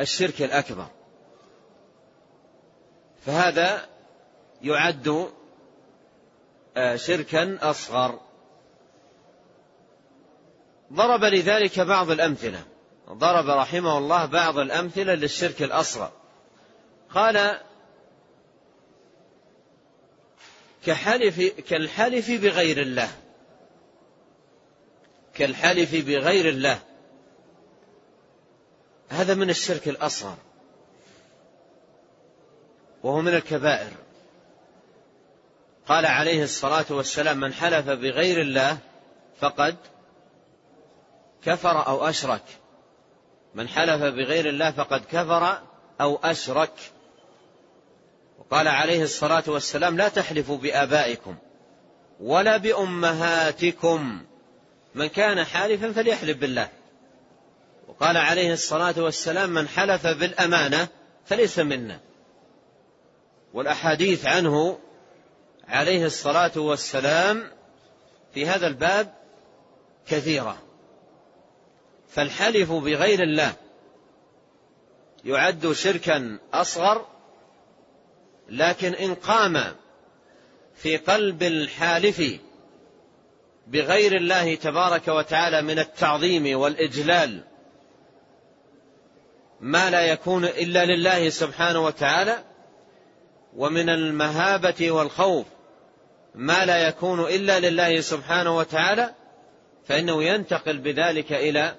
الشرك 0.00 0.42
الأكبر. 0.42 0.86
فهذا 3.26 3.88
يعد 4.62 5.30
شركا 6.94 7.70
أصغر. 7.70 8.20
ضرب 10.92 11.24
لذلك 11.24 11.80
بعض 11.80 12.10
الأمثلة. 12.10 12.64
ضرب 13.10 13.48
رحمه 13.48 13.98
الله 13.98 14.26
بعض 14.26 14.58
الأمثلة 14.58 15.14
للشرك 15.14 15.62
الأصغر. 15.62 16.12
قال 17.14 17.60
كحلف 20.86 21.40
كالحلف 21.40 22.30
بغير 22.30 22.80
الله. 22.80 23.08
كالحلف 25.34 25.94
بغير 26.06 26.48
الله. 26.48 26.78
هذا 29.08 29.34
من 29.34 29.50
الشرك 29.50 29.88
الأصغر. 29.88 30.36
وهو 33.02 33.20
من 33.20 33.34
الكبائر. 33.34 33.92
قال 35.90 36.06
عليه 36.06 36.42
الصلاة 36.42 36.84
والسلام 36.90 37.40
من 37.40 37.52
حلف 37.52 37.86
بغير 37.86 38.40
الله 38.40 38.78
فقد 39.40 39.76
كفر 41.44 41.86
أو 41.86 42.08
أشرك. 42.08 42.42
من 43.54 43.68
حلف 43.68 44.02
بغير 44.02 44.48
الله 44.48 44.70
فقد 44.70 45.04
كفر 45.04 45.58
أو 46.00 46.20
أشرك. 46.24 46.72
وقال 48.38 48.68
عليه 48.68 49.02
الصلاة 49.02 49.42
والسلام 49.46 49.96
لا 49.96 50.08
تحلفوا 50.08 50.58
بآبائكم 50.58 51.36
ولا 52.20 52.56
بأمهاتكم. 52.56 54.22
من 54.94 55.06
كان 55.06 55.44
حالفا 55.44 55.92
فليحلف 55.92 56.38
بالله. 56.38 56.68
وقال 57.88 58.16
عليه 58.16 58.52
الصلاة 58.52 58.94
والسلام 58.98 59.50
من 59.50 59.68
حلف 59.68 60.06
بالأمانة 60.06 60.88
فليس 61.24 61.58
منا. 61.58 62.00
والأحاديث 63.54 64.26
عنه 64.26 64.78
عليه 65.70 66.04
الصلاة 66.04 66.52
والسلام 66.56 67.50
في 68.34 68.46
هذا 68.46 68.66
الباب 68.66 69.14
كثيرة. 70.06 70.62
فالحلف 72.08 72.72
بغير 72.72 73.22
الله 73.22 73.52
يعد 75.24 75.72
شركا 75.72 76.38
أصغر 76.54 77.06
لكن 78.48 78.94
إن 78.94 79.14
قام 79.14 79.76
في 80.74 80.96
قلب 80.96 81.42
الحالف 81.42 82.22
بغير 83.66 84.16
الله 84.16 84.54
تبارك 84.54 85.08
وتعالى 85.08 85.62
من 85.62 85.78
التعظيم 85.78 86.58
والإجلال 86.58 87.44
ما 89.60 89.90
لا 89.90 90.00
يكون 90.00 90.44
إلا 90.44 90.84
لله 90.84 91.28
سبحانه 91.28 91.84
وتعالى 91.84 92.44
ومن 93.56 93.88
المهابة 93.88 94.90
والخوف 94.90 95.46
ما 96.34 96.64
لا 96.64 96.88
يكون 96.88 97.20
إلا 97.20 97.60
لله 97.60 98.00
سبحانه 98.00 98.56
وتعالى 98.56 99.14
فإنه 99.84 100.22
ينتقل 100.22 100.78
بذلك 100.78 101.32
إلى 101.32 101.74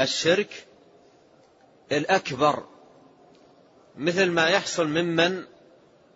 الشرك 0.00 0.66
الأكبر. 1.92 2.64
مثل 3.96 4.30
ما 4.30 4.48
يحصل 4.48 4.88
ممن 4.88 5.44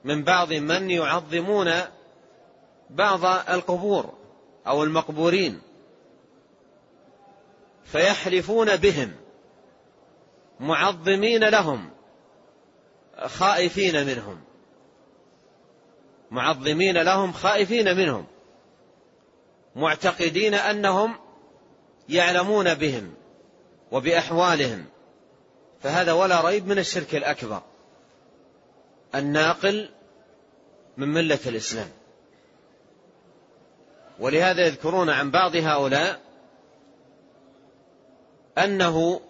من 0.04 0.24
بعض 0.24 0.52
من 0.52 0.90
يعظمون 0.90 1.72
بعض 2.90 3.24
القبور 3.24 4.14
أو 4.66 4.84
المقبورين 4.84 5.60
فيحلفون 7.84 8.76
بهم 8.76 9.12
معظمين 10.60 11.44
لهم 11.44 11.90
خائفين 13.26 14.06
منهم. 14.06 14.49
معظمين 16.30 16.98
لهم 16.98 17.32
خائفين 17.32 17.96
منهم 17.96 18.26
معتقدين 19.76 20.54
أنهم 20.54 21.18
يعلمون 22.08 22.74
بهم 22.74 23.14
وبأحوالهم. 23.92 24.84
فهذا 25.80 26.12
ولا 26.12 26.40
ريب 26.40 26.66
من 26.66 26.78
الشرك 26.78 27.14
الأكبر 27.14 27.62
الناقل 29.14 29.90
من 30.96 31.08
ملة 31.08 31.38
الإسلام. 31.46 31.88
ولهذا 34.18 34.66
يذكرون 34.66 35.10
عن 35.10 35.30
بعض 35.30 35.56
هؤلاء 35.56 36.20
أنه 38.58 39.20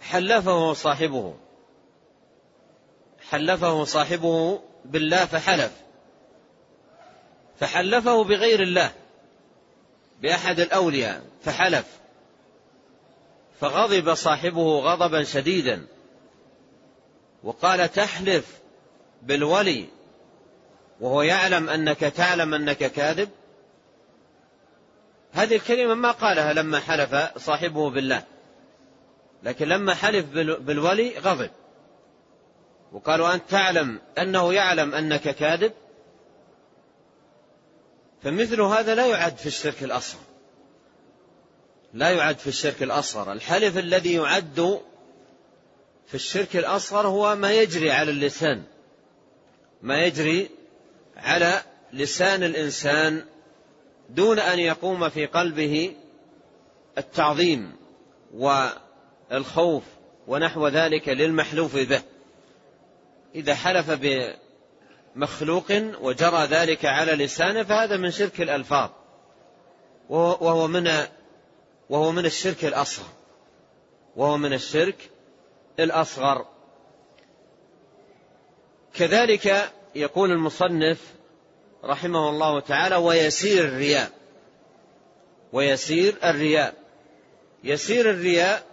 حلفه 0.00 0.72
صاحبه 0.72 1.34
حلفه 3.30 3.84
صاحبه 3.84 4.60
بالله 4.84 5.24
فحلف. 5.24 5.72
فحلفه 7.60 8.24
بغير 8.24 8.62
الله 8.62 8.92
بأحد 10.22 10.60
الأولياء 10.60 11.22
فحلف. 11.44 11.86
فغضب 13.60 14.14
صاحبه 14.14 14.78
غضبا 14.78 15.22
شديدا. 15.22 15.86
وقال 17.42 17.92
تحلف 17.92 18.58
بالولي 19.22 19.88
وهو 21.00 21.22
يعلم 21.22 21.68
أنك 21.68 22.00
تعلم 22.00 22.54
أنك 22.54 22.92
كاذب. 22.92 23.28
هذه 25.32 25.56
الكلمة 25.56 25.94
ما 25.94 26.10
قالها 26.10 26.52
لما 26.52 26.80
حلف 26.80 27.38
صاحبه 27.38 27.90
بالله 27.90 28.22
لكن 29.42 29.68
لما 29.68 29.94
حلف 29.94 30.26
بالولي 30.34 31.18
غضب. 31.18 31.50
وقالوا 32.94 33.34
أنت 33.34 33.50
تعلم 33.50 34.00
أنه 34.18 34.52
يعلم 34.52 34.94
أنك 34.94 35.20
كاذب؟ 35.20 35.72
فمثل 38.22 38.60
هذا 38.60 38.94
لا 38.94 39.06
يعد 39.06 39.36
في 39.36 39.46
الشرك 39.46 39.82
الأصغر. 39.82 40.20
لا 41.94 42.10
يعد 42.10 42.38
في 42.38 42.46
الشرك 42.46 42.82
الأصغر. 42.82 43.32
الحلف 43.32 43.78
الذي 43.78 44.14
يعد 44.14 44.80
في 46.06 46.14
الشرك 46.14 46.56
الأصغر 46.56 47.06
هو 47.06 47.36
ما 47.36 47.52
يجري 47.52 47.90
على 47.90 48.10
اللسان. 48.10 48.62
ما 49.82 50.04
يجري 50.04 50.50
على 51.16 51.62
لسان 51.92 52.42
الإنسان 52.42 53.24
دون 54.10 54.38
أن 54.38 54.58
يقوم 54.58 55.08
في 55.08 55.26
قلبه 55.26 55.96
التعظيم 56.98 57.76
والخوف 58.34 59.82
ونحو 60.26 60.68
ذلك 60.68 61.08
للمحلوف 61.08 61.76
به. 61.76 62.02
إذا 63.34 63.54
حلف 63.54 63.90
بمخلوق 65.16 65.72
وجرى 66.00 66.44
ذلك 66.44 66.84
على 66.84 67.12
لسانه 67.12 67.62
فهذا 67.62 67.96
من 67.96 68.10
شرك 68.10 68.40
الألفاظ. 68.40 68.90
وهو 70.08 70.68
من 70.68 70.90
وهو 71.90 72.12
من 72.12 72.26
الشرك 72.26 72.64
الأصغر. 72.64 73.08
وهو 74.16 74.36
من 74.36 74.52
الشرك 74.52 75.10
الأصغر. 75.80 76.46
كذلك 78.94 79.72
يقول 79.94 80.30
المصنف 80.30 81.14
رحمه 81.84 82.30
الله 82.30 82.60
تعالى 82.60 82.96
ويسير 82.96 83.64
الرياء 83.64 84.10
ويسير 85.52 86.14
الرياء. 86.24 86.74
يسير 87.64 88.10
الرياء 88.10 88.66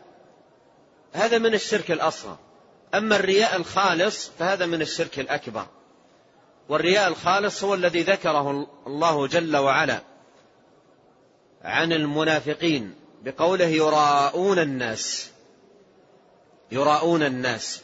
هذا 1.13 1.37
من 1.37 1.53
الشرك 1.53 1.91
الأصغر. 1.91 2.37
أما 2.95 3.15
الرياء 3.15 3.55
الخالص 3.55 4.31
فهذا 4.39 4.65
من 4.65 4.81
الشرك 4.81 5.19
الأكبر. 5.19 5.65
والرياء 6.69 7.07
الخالص 7.07 7.63
هو 7.63 7.73
الذي 7.73 8.03
ذكره 8.03 8.67
الله 8.87 9.27
جل 9.27 9.57
وعلا 9.57 10.01
عن 11.61 11.93
المنافقين 11.93 12.95
بقوله 13.23 13.65
يراءون 13.65 14.59
الناس. 14.59 15.29
يراءون 16.71 17.23
الناس. 17.23 17.81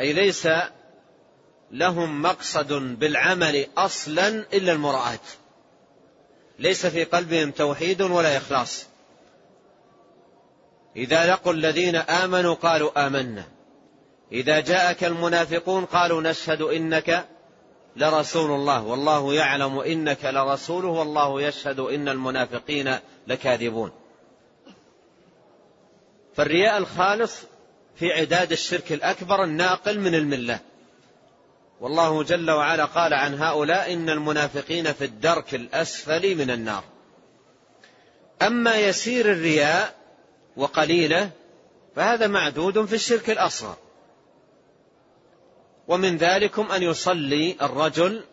أي 0.00 0.12
ليس 0.12 0.48
لهم 1.70 2.22
مقصد 2.22 2.72
بالعمل 2.72 3.66
أصلا 3.76 4.28
إلا 4.28 4.72
المراءة 4.72 5.20
ليس 6.58 6.86
في 6.86 7.04
قلبهم 7.04 7.50
توحيد 7.50 8.02
ولا 8.02 8.36
إخلاص. 8.36 8.86
إذا 10.96 11.30
لقوا 11.30 11.52
الذين 11.52 11.96
آمنوا 11.96 12.54
قالوا 12.54 13.06
آمنا. 13.06 13.53
إذا 14.34 14.60
جاءك 14.60 15.04
المنافقون 15.04 15.84
قالوا 15.84 16.22
نشهد 16.22 16.62
إنك 16.62 17.28
لرسول 17.96 18.50
الله 18.50 18.82
والله 18.82 19.34
يعلم 19.34 19.78
إنك 19.78 20.24
لرسوله 20.24 20.88
والله 20.88 21.42
يشهد 21.42 21.80
إن 21.80 22.08
المنافقين 22.08 22.98
لكاذبون. 23.26 23.92
فالرياء 26.36 26.78
الخالص 26.78 27.36
في 27.96 28.12
عداد 28.12 28.52
الشرك 28.52 28.92
الأكبر 28.92 29.44
الناقل 29.44 30.00
من 30.00 30.14
الملة. 30.14 30.60
والله 31.80 32.22
جل 32.22 32.50
وعلا 32.50 32.84
قال 32.84 33.14
عن 33.14 33.34
هؤلاء 33.34 33.92
إن 33.92 34.10
المنافقين 34.10 34.92
في 34.92 35.04
الدرك 35.04 35.54
الأسفل 35.54 36.34
من 36.34 36.50
النار. 36.50 36.84
أما 38.42 38.76
يسير 38.76 39.32
الرياء 39.32 39.94
وقليله 40.56 41.30
فهذا 41.96 42.26
معدود 42.26 42.84
في 42.84 42.94
الشرك 42.94 43.30
الأصغر. 43.30 43.83
ومن 45.88 46.16
ذلكم 46.16 46.72
أن 46.72 46.82
يصلي 46.82 47.56
الرجل 47.62 48.24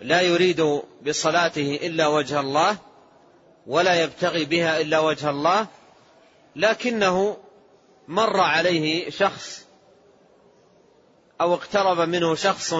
لا 0.00 0.20
يريد 0.20 0.80
بصلاته 1.06 1.78
إلا 1.82 2.06
وجه 2.06 2.40
الله 2.40 2.76
ولا 3.66 4.02
يبتغي 4.02 4.44
بها 4.44 4.80
إلا 4.80 4.98
وجه 4.98 5.30
الله 5.30 5.66
لكنه 6.56 7.36
مر 8.08 8.40
عليه 8.40 9.10
شخص 9.10 9.66
أو 11.40 11.54
اقترب 11.54 12.00
منه 12.00 12.34
شخص 12.34 12.74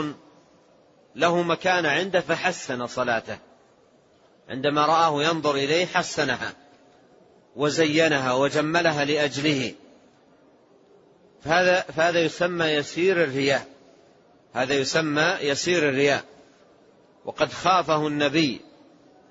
له 1.14 1.42
مكان 1.42 1.86
عنده 1.86 2.20
فحسن 2.20 2.86
صلاته. 2.86 3.38
عندما 4.48 4.86
رآه 4.86 5.22
ينظر 5.22 5.54
إليه 5.54 5.86
حسنها 5.86 6.54
وزينها 7.56 8.32
وجملها 8.32 9.04
لأجله. 9.04 9.74
فهذا 11.44 11.80
فهذا 11.80 12.20
يسمى 12.20 12.64
يسير 12.64 13.24
الرياء. 13.24 13.66
هذا 14.54 14.74
يسمى 14.74 15.36
يسير 15.40 15.88
الرياء. 15.88 16.24
وقد 17.24 17.52
خافه 17.52 18.06
النبي 18.06 18.60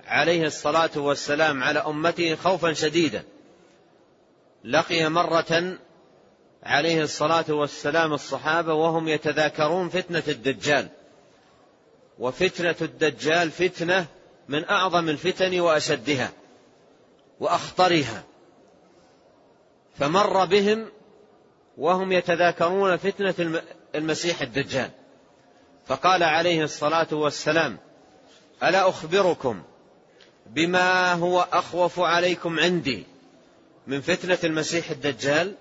عليه 0.07 0.45
الصلاة 0.45 0.89
والسلام 0.95 1.63
على 1.63 1.79
أمته 1.79 2.35
خوفا 2.35 2.73
شديدا. 2.73 3.23
لقي 4.63 5.09
مرة 5.09 5.77
عليه 6.63 7.01
الصلاة 7.03 7.45
والسلام 7.49 8.13
الصحابة 8.13 8.73
وهم 8.73 9.07
يتذاكرون 9.07 9.89
فتنة 9.89 10.23
الدجال. 10.27 10.87
وفتنة 12.19 12.75
الدجال 12.81 13.51
فتنة 13.51 14.05
من 14.47 14.65
أعظم 14.65 15.09
الفتن 15.09 15.59
وأشدها 15.59 16.31
وأخطرها. 17.39 18.23
فمر 19.99 20.45
بهم 20.45 20.91
وهم 21.79 22.11
يتذاكرون 22.11 22.97
فتنة 22.97 23.61
المسيح 23.95 24.41
الدجال. 24.41 24.89
فقال 25.87 26.23
عليه 26.23 26.63
الصلاة 26.63 27.07
والسلام 27.11 27.77
ألا 28.63 28.89
أخبركم 28.89 29.63
بما 30.45 31.13
هو 31.13 31.47
أخوف 31.53 31.99
عليكم 31.99 32.59
عندي 32.59 33.05
من 33.87 34.01
فتنة 34.01 34.37
المسيح 34.43 34.89
الدجال؟ 34.89 35.55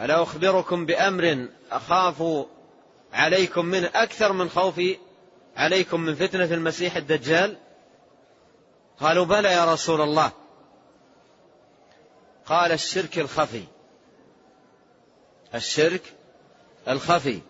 ألا 0.00 0.22
أخبركم 0.22 0.86
بأمر 0.86 1.48
أخاف 1.70 2.46
عليكم 3.12 3.64
من 3.64 3.84
أكثر 3.84 4.32
من 4.32 4.48
خوفي 4.48 4.98
عليكم 5.56 6.00
من 6.00 6.14
فتنة 6.14 6.44
المسيح 6.44 6.96
الدجال؟ 6.96 7.56
قالوا 9.00 9.24
بلى 9.24 9.52
يا 9.52 9.72
رسول 9.72 10.00
الله. 10.00 10.32
قال 12.46 12.72
الشرك 12.72 13.18
الخفي. 13.18 13.64
الشرك 15.54 16.02
الخفي. 16.88 17.40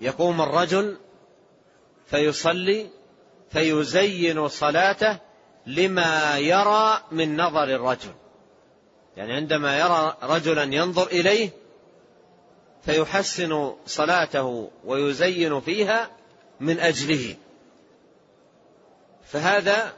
يقوم 0.00 0.40
الرجل 0.40 0.96
فيصلي 2.06 2.90
فيزين 3.50 4.48
صلاته 4.48 5.18
لما 5.66 6.38
يرى 6.38 7.02
من 7.12 7.36
نظر 7.36 7.64
الرجل. 7.64 8.12
يعني 9.16 9.32
عندما 9.32 9.78
يرى 9.78 10.16
رجلا 10.22 10.62
ينظر 10.62 11.06
إليه 11.06 11.50
فيحسن 12.82 13.74
صلاته 13.86 14.70
ويزين 14.84 15.60
فيها 15.60 16.10
من 16.60 16.80
أجله. 16.80 17.36
فهذا 19.24 19.92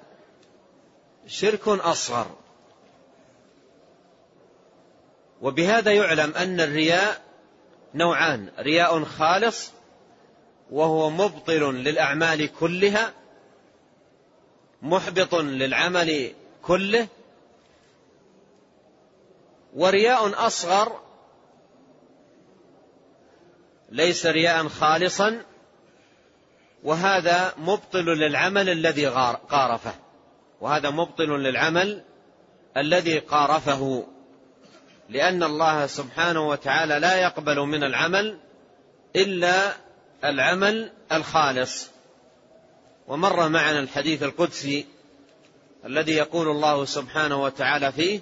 شرك 1.26 1.68
أصغر. 1.68 2.26
وبهذا 5.42 5.92
يعلم 5.92 6.34
أن 6.34 6.60
الرياء 6.60 7.22
نوعان 7.94 8.48
رياء 8.58 9.04
خالص 9.04 9.70
وهو 10.70 11.10
مبطل 11.10 11.74
للأعمال 11.74 12.50
كلها 12.60 13.12
محبط 14.82 15.34
للعمل 15.34 16.32
كله 16.62 17.08
ورياء 19.74 20.46
أصغر 20.46 21.00
ليس 23.90 24.26
رياء 24.26 24.68
خالصا 24.68 25.42
وهذا 26.84 27.54
مبطل 27.58 28.04
للعمل 28.04 28.68
الذي 28.68 29.06
قارفه 29.50 29.94
وهذا 30.60 30.90
مبطل 30.90 31.28
للعمل 31.28 32.02
الذي 32.76 33.18
قارفه. 33.18 34.06
لأن 35.12 35.42
الله 35.42 35.86
سبحانه 35.86 36.48
وتعالى 36.48 36.98
لا 36.98 37.16
يقبل 37.16 37.60
من 37.60 37.84
العمل 37.84 38.38
إلا 39.16 39.72
العمل 40.24 40.92
الخالص. 41.12 41.90
ومر 43.08 43.48
معنا 43.48 43.80
الحديث 43.80 44.22
القدسي 44.22 44.86
الذي 45.86 46.12
يقول 46.12 46.48
الله 46.48 46.84
سبحانه 46.84 47.42
وتعالى 47.42 47.92
فيه 47.92 48.20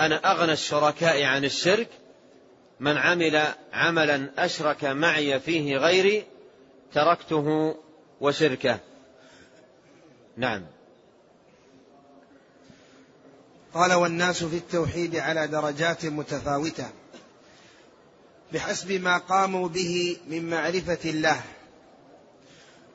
أنا 0.00 0.32
أغنى 0.32 0.52
الشركاء 0.52 1.22
عن 1.22 1.44
الشرك 1.44 1.88
من 2.80 2.96
عمل 2.96 3.42
عملا 3.72 4.30
أشرك 4.38 4.84
معي 4.84 5.40
فيه 5.40 5.76
غيري 5.76 6.24
تركته 6.94 7.76
وشركه. 8.20 8.78
نعم. 10.36 10.62
قال 13.74 13.92
والناس 13.92 14.44
في 14.44 14.56
التوحيد 14.56 15.16
على 15.16 15.46
درجات 15.46 16.06
متفاوتة 16.06 16.88
بحسب 18.52 18.92
ما 18.92 19.18
قاموا 19.18 19.68
به 19.68 20.16
من 20.28 20.50
معرفة 20.50 20.98
الله 21.04 21.40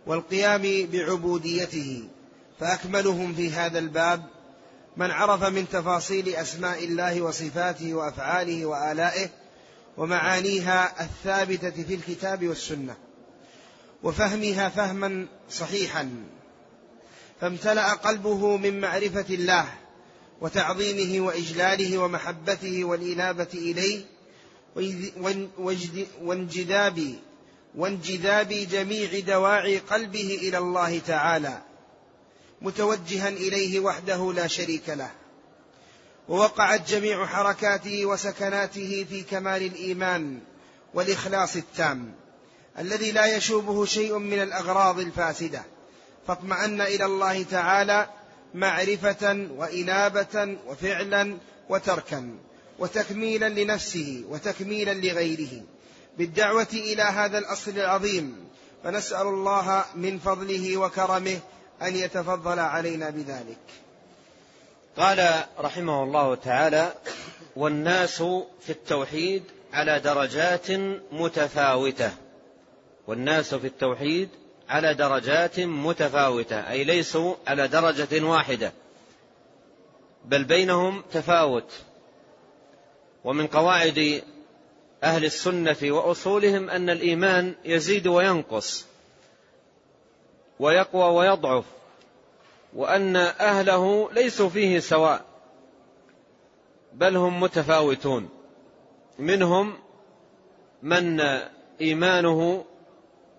والقيام 0.05 0.87
بعبوديته 0.91 2.03
فأكملهم 2.59 3.33
في 3.33 3.51
هذا 3.51 3.79
الباب 3.79 4.23
من 4.97 5.11
عرف 5.11 5.43
من 5.43 5.69
تفاصيل 5.69 6.35
أسماء 6.35 6.83
الله 6.83 7.21
وصفاته 7.21 7.93
وأفعاله 7.93 8.65
وآلائه 8.65 9.29
ومعانيها 9.97 11.03
الثابتة 11.03 11.83
في 11.83 11.95
الكتاب 11.95 12.47
والسنة 12.47 12.95
وفهمها 14.03 14.69
فهما 14.69 15.27
صحيحا 15.49 16.09
فامتلأ 17.41 17.93
قلبه 17.93 18.57
من 18.57 18.81
معرفة 18.81 19.25
الله 19.29 19.65
وتعظيمه 20.41 21.25
وإجلاله 21.25 21.97
ومحبته 21.97 22.83
والإنابة 22.83 23.47
إليه 23.53 24.01
وانجذاب 26.21 27.15
وانجذاب 27.75 28.49
جميع 28.49 29.19
دواعي 29.19 29.77
قلبه 29.77 30.39
إلى 30.41 30.57
الله 30.57 30.99
تعالى 30.99 31.61
متوجها 32.61 33.29
إليه 33.29 33.79
وحده 33.79 34.33
لا 34.33 34.47
شريك 34.47 34.89
له. 34.89 35.11
ووقعت 36.29 36.89
جميع 36.89 37.25
حركاته 37.25 38.05
وسكناته 38.05 39.05
في 39.09 39.21
كمال 39.21 39.63
الإيمان 39.63 40.39
والإخلاص 40.93 41.55
التام 41.55 42.13
الذي 42.79 43.11
لا 43.11 43.37
يشوبه 43.37 43.85
شيء 43.85 44.17
من 44.17 44.41
الأغراض 44.41 44.99
الفاسدة 44.99 45.63
فاطمأن 46.27 46.81
إلى 46.81 47.05
الله 47.05 47.43
تعالى 47.43 48.07
معرفة 48.53 49.47
وإنابة 49.57 50.57
وفعلا 50.67 51.37
وتركا 51.69 52.37
وتكميلا 52.79 53.49
لنفسه 53.49 54.23
وتكميلا 54.29 54.93
لغيره. 54.93 55.63
بالدعوة 56.17 56.67
إلى 56.73 57.01
هذا 57.03 57.37
الأصل 57.37 57.71
العظيم 57.71 58.47
فنسأل 58.83 59.27
الله 59.27 59.85
من 59.95 60.19
فضله 60.19 60.77
وكرمه 60.77 61.39
أن 61.81 61.95
يتفضل 61.95 62.59
علينا 62.59 63.09
بذلك. 63.09 63.57
قال 64.97 65.45
رحمه 65.59 66.03
الله 66.03 66.35
تعالى 66.35 66.93
والناس 67.55 68.17
في 68.61 68.69
التوحيد 68.69 69.43
على 69.73 69.99
درجات 69.99 70.71
متفاوتة. 71.11 72.11
والناس 73.07 73.55
في 73.55 73.67
التوحيد 73.67 74.29
على 74.69 74.93
درجات 74.93 75.59
متفاوتة 75.59 76.69
أي 76.69 76.83
ليسوا 76.83 77.35
على 77.47 77.67
درجة 77.67 78.23
واحدة 78.25 78.73
بل 80.25 80.43
بينهم 80.43 81.03
تفاوت. 81.11 81.73
ومن 83.23 83.47
قواعد 83.47 84.23
أهل 85.03 85.25
السنة 85.25 85.77
وأصولهم 85.83 86.69
أن 86.69 86.89
الإيمان 86.89 87.55
يزيد 87.65 88.07
وينقص 88.07 88.85
ويقوى 90.59 91.15
ويضعف 91.15 91.65
وأن 92.73 93.15
أهله 93.15 94.11
ليسوا 94.11 94.49
فيه 94.49 94.79
سواء 94.79 95.25
بل 96.93 97.17
هم 97.17 97.39
متفاوتون. 97.39 98.29
منهم 99.19 99.77
من 100.83 101.21
إيمانه 101.81 102.65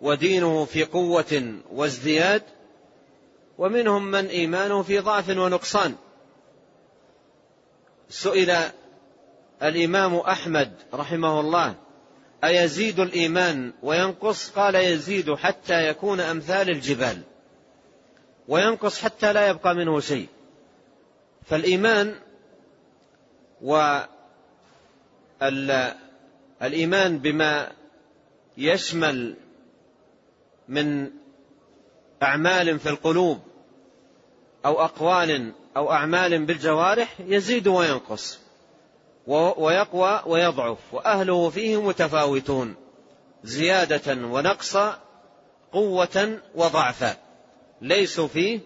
ودينه 0.00 0.64
في 0.64 0.84
قوة 0.84 1.54
وازدياد 1.72 2.42
ومنهم 3.58 4.10
من 4.10 4.26
إيمانه 4.26 4.82
في 4.82 4.98
ضعف 4.98 5.28
ونقصان. 5.28 5.94
سئل 8.08 8.56
الإمام 9.62 10.16
أحمد 10.16 10.72
رحمه 10.94 11.40
الله 11.40 11.74
أيزيد 12.44 13.00
الإيمان 13.00 13.72
وينقص؟ 13.82 14.50
قال 14.50 14.74
يزيد 14.74 15.34
حتى 15.34 15.88
يكون 15.88 16.20
أمثال 16.20 16.70
الجبال 16.70 17.22
وينقص 18.48 19.00
حتى 19.00 19.32
لا 19.32 19.48
يبقى 19.48 19.74
منه 19.74 20.00
شيء. 20.00 20.26
فالإيمان 21.46 22.14
و 23.62 23.98
الإيمان 26.62 27.18
بما 27.18 27.72
يشمل 28.56 29.36
من 30.68 31.10
أعمال 32.22 32.78
في 32.78 32.88
القلوب 32.88 33.38
أو 34.64 34.80
أقوال 34.80 35.52
أو 35.76 35.92
أعمال 35.92 36.44
بالجوارح 36.46 37.14
يزيد 37.20 37.68
وينقص 37.68 38.38
ويقوى 39.26 40.22
ويضعف 40.26 40.78
وأهله 40.92 41.50
فيه 41.50 41.82
متفاوتون 41.82 42.74
زيادة 43.44 44.26
ونقصا 44.26 44.98
قوة 45.72 46.38
وضعفا 46.54 47.16
ليسوا 47.82 48.28
فيه 48.28 48.60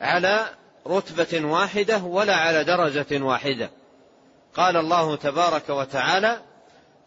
على 0.00 0.48
رتبة 0.86 1.44
واحدة 1.44 2.02
ولا 2.02 2.34
على 2.34 2.64
درجة 2.64 3.24
واحدة 3.24 3.70
قال 4.54 4.76
الله 4.76 5.16
تبارك 5.16 5.70
وتعالى 5.70 6.40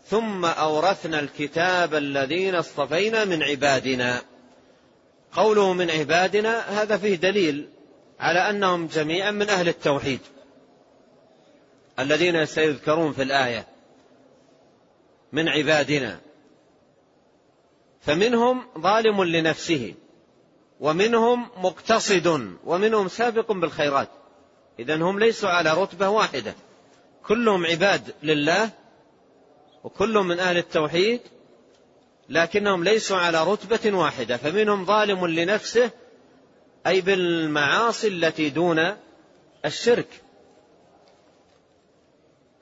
ثم 0.05 0.45
أورثنا 0.45 1.19
الكتاب 1.19 1.95
الذين 1.95 2.55
اصطفينا 2.55 3.25
من 3.25 3.43
عبادنا. 3.43 4.21
قوله 5.33 5.73
من 5.73 5.91
عبادنا 5.91 6.81
هذا 6.81 6.97
فيه 6.97 7.15
دليل 7.15 7.69
على 8.19 8.49
أنهم 8.49 8.87
جميعا 8.87 9.31
من 9.31 9.49
أهل 9.49 9.67
التوحيد. 9.67 10.19
الذين 11.99 12.45
سيذكرون 12.45 13.13
في 13.13 13.23
الآية 13.23 13.67
من 15.31 15.49
عبادنا. 15.49 16.19
فمنهم 18.01 18.63
ظالم 18.79 19.23
لنفسه 19.23 19.93
ومنهم 20.79 21.49
مقتصد 21.57 22.55
ومنهم 22.65 23.07
سابق 23.07 23.51
بالخيرات. 23.51 24.09
اذا 24.79 24.95
هم 24.95 25.19
ليسوا 25.19 25.49
على 25.49 25.73
رتبة 25.73 26.09
واحدة. 26.09 26.55
كلهم 27.23 27.65
عباد 27.65 28.13
لله 28.23 28.69
وكلهم 29.83 30.27
من 30.27 30.39
أهل 30.39 30.57
التوحيد 30.57 31.21
لكنهم 32.29 32.83
ليسوا 32.83 33.17
على 33.17 33.43
رتبة 33.43 33.97
واحدة 33.97 34.37
فمنهم 34.37 34.85
ظالم 34.85 35.27
لنفسه 35.27 35.91
أي 36.87 37.01
بالمعاصي 37.01 38.07
التي 38.07 38.49
دون 38.49 38.95
الشرك. 39.65 40.07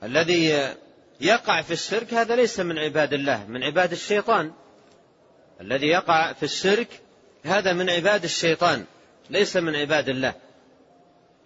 الذي 0.02 0.74
يقع 1.20 1.62
في 1.62 1.72
الشرك 1.72 2.14
هذا 2.14 2.36
ليس 2.36 2.60
من 2.60 2.78
عباد 2.78 3.12
الله 3.12 3.46
من 3.46 3.62
عباد 3.62 3.92
الشيطان. 3.92 4.52
الذي 5.60 5.86
يقع 5.86 6.32
في 6.32 6.42
الشرك 6.42 6.88
هذا 7.44 7.72
من 7.72 7.90
عباد 7.90 8.24
الشيطان 8.24 8.84
ليس 9.30 9.56
من 9.56 9.76
عباد 9.76 10.08
الله. 10.08 10.34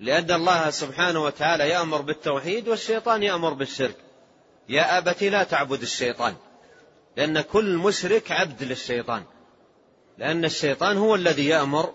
لأن 0.00 0.30
الله 0.30 0.70
سبحانه 0.70 1.24
وتعالى 1.24 1.68
يأمر 1.68 2.00
بالتوحيد 2.00 2.68
والشيطان 2.68 3.22
يأمر 3.22 3.52
بالشرك. 3.52 4.03
يا 4.68 4.98
أبت 4.98 5.22
لا 5.22 5.44
تعبد 5.44 5.82
الشيطان 5.82 6.34
لأن 7.16 7.40
كل 7.40 7.76
مشرك 7.76 8.32
عبد 8.32 8.62
للشيطان 8.62 9.24
لأن 10.18 10.44
الشيطان 10.44 10.96
هو 10.96 11.14
الذي 11.14 11.46
يأمر 11.46 11.94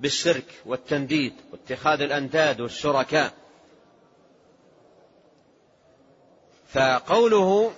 بالشرك 0.00 0.44
والتنديد 0.66 1.32
واتخاذ 1.52 2.00
الأنداد 2.00 2.60
والشركاء. 2.60 3.32
فقوله 6.68 7.72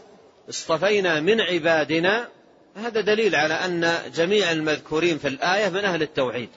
اصطفينا 0.48 1.20
من 1.20 1.40
عبادنا 1.40 2.28
هذا 2.76 3.00
دليل 3.00 3.34
على 3.34 3.54
أن 3.54 3.98
جميع 4.14 4.52
المذكورين 4.52 5.18
في 5.18 5.28
الآية 5.28 5.68
من 5.68 5.84
أهل 5.84 6.02
التوحيد 6.02 6.48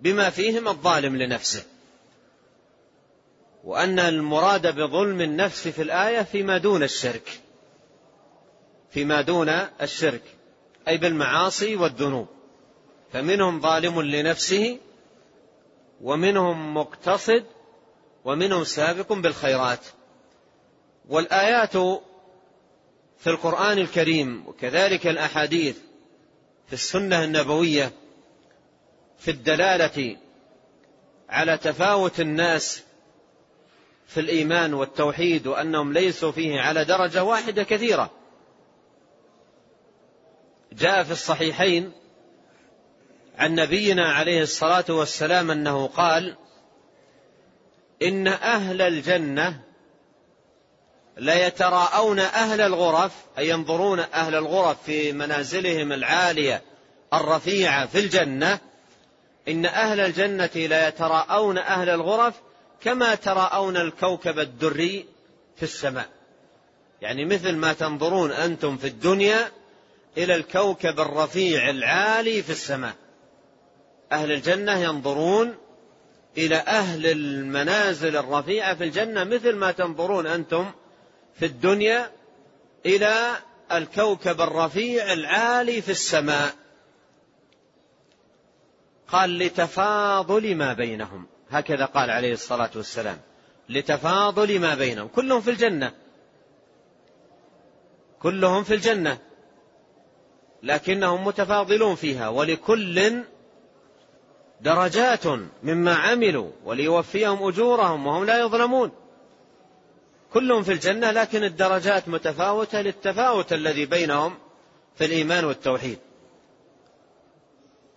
بما 0.00 0.30
فيهم 0.30 0.68
الظالم 0.68 1.16
لنفسه. 1.16 1.64
وأن 3.64 3.98
المراد 3.98 4.74
بظلم 4.74 5.20
النفس 5.20 5.68
في 5.68 5.82
الآية 5.82 6.22
فيما 6.22 6.58
دون 6.58 6.82
الشرك. 6.82 7.40
فيما 8.90 9.20
دون 9.20 9.48
الشرك. 9.82 10.22
أي 10.88 10.98
بالمعاصي 10.98 11.76
والذنوب. 11.76 12.26
فمنهم 13.12 13.60
ظالم 13.60 14.02
لنفسه 14.02 14.78
ومنهم 16.00 16.74
مقتصد 16.74 17.44
ومنهم 18.24 18.64
سابق 18.64 19.12
بالخيرات. 19.12 19.80
والآيات 21.08 21.76
في 23.18 23.30
القرآن 23.30 23.78
الكريم 23.78 24.48
وكذلك 24.48 25.06
الأحاديث 25.06 25.76
في 26.66 26.72
السنة 26.72 27.24
النبوية 27.24 27.92
في 29.18 29.30
الدلالة 29.30 30.16
على 31.28 31.58
تفاوت 31.58 32.20
الناس 32.20 32.83
في 34.06 34.20
الإيمان 34.20 34.74
والتوحيد 34.74 35.46
وأنهم 35.46 35.92
ليسوا 35.92 36.32
فيه 36.32 36.60
على 36.60 36.84
درجة 36.84 37.24
واحدة 37.24 37.62
كثيرة. 37.62 38.10
جاء 40.72 41.02
في 41.02 41.12
الصحيحين 41.12 41.92
عن 43.38 43.54
نبينا 43.54 44.12
عليه 44.12 44.42
الصلاة 44.42 44.84
والسلام 44.88 45.50
أنه 45.50 45.86
قال 45.86 46.36
إن 48.02 48.28
أهل 48.28 48.82
الجنة 48.82 49.60
ليتراءون 51.16 52.18
أهل 52.18 52.60
الغرف 52.60 53.12
أي 53.38 53.48
ينظرون 53.48 54.00
أهل 54.00 54.34
الغرف 54.34 54.82
في 54.82 55.12
منازلهم 55.12 55.92
العالية 55.92 56.62
الرفيعة 57.14 57.86
في 57.86 57.98
الجنة 57.98 58.58
إن 59.48 59.66
أهل 59.66 60.00
الجنة 60.00 60.50
ليتراءون 60.54 61.58
أهل 61.58 61.88
الغرف 61.88 62.34
كما 62.84 63.14
تراءون 63.14 63.76
الكوكب 63.76 64.38
الدري 64.38 65.06
في 65.56 65.62
السماء. 65.62 66.08
يعني 67.02 67.24
مثل 67.24 67.56
ما 67.56 67.72
تنظرون 67.72 68.30
أنتم 68.32 68.76
في 68.76 68.86
الدنيا 68.86 69.50
إلى 70.18 70.34
الكوكب 70.34 71.00
الرفيع 71.00 71.70
العالي 71.70 72.42
في 72.42 72.50
السماء. 72.50 72.94
أهل 74.12 74.32
الجنة 74.32 74.78
ينظرون 74.78 75.54
إلى 76.38 76.56
أهل 76.56 77.06
المنازل 77.06 78.16
الرفيعة 78.16 78.74
في 78.74 78.84
الجنة 78.84 79.24
مثل 79.24 79.54
ما 79.54 79.72
تنظرون 79.72 80.26
أنتم 80.26 80.70
في 81.38 81.46
الدنيا 81.46 82.10
إلى 82.86 83.36
الكوكب 83.72 84.40
الرفيع 84.40 85.12
العالي 85.12 85.82
في 85.82 85.90
السماء. 85.90 86.54
قال 89.08 89.38
لتفاضل 89.38 90.54
ما 90.54 90.72
بينهم. 90.72 91.33
هكذا 91.50 91.84
قال 91.84 92.10
عليه 92.10 92.32
الصلاة 92.32 92.70
والسلام 92.76 93.18
لتفاضل 93.68 94.60
ما 94.60 94.74
بينهم. 94.74 95.08
كلهم 95.08 95.40
في 95.40 95.50
الجنة. 95.50 95.92
كلهم 98.22 98.64
في 98.64 98.74
الجنة. 98.74 99.18
لكنهم 100.62 101.26
متفاضلون 101.26 101.94
فيها. 101.94 102.28
ولكل 102.28 103.22
درجات 104.60 105.26
مما 105.62 105.94
عملوا. 105.94 106.50
وليوفيهم 106.64 107.48
أجورهم 107.48 108.06
وهم 108.06 108.24
لا 108.24 108.40
يظلمون. 108.40 108.90
كلهم 110.32 110.62
في 110.62 110.72
الجنة 110.72 111.10
لكن 111.10 111.44
الدرجات 111.44 112.08
متفاوتة 112.08 112.80
للتفاوت 112.80 113.52
الذي 113.52 113.86
بينهم 113.86 114.38
في 114.96 115.04
الإيمان 115.04 115.44
والتوحيد. 115.44 115.98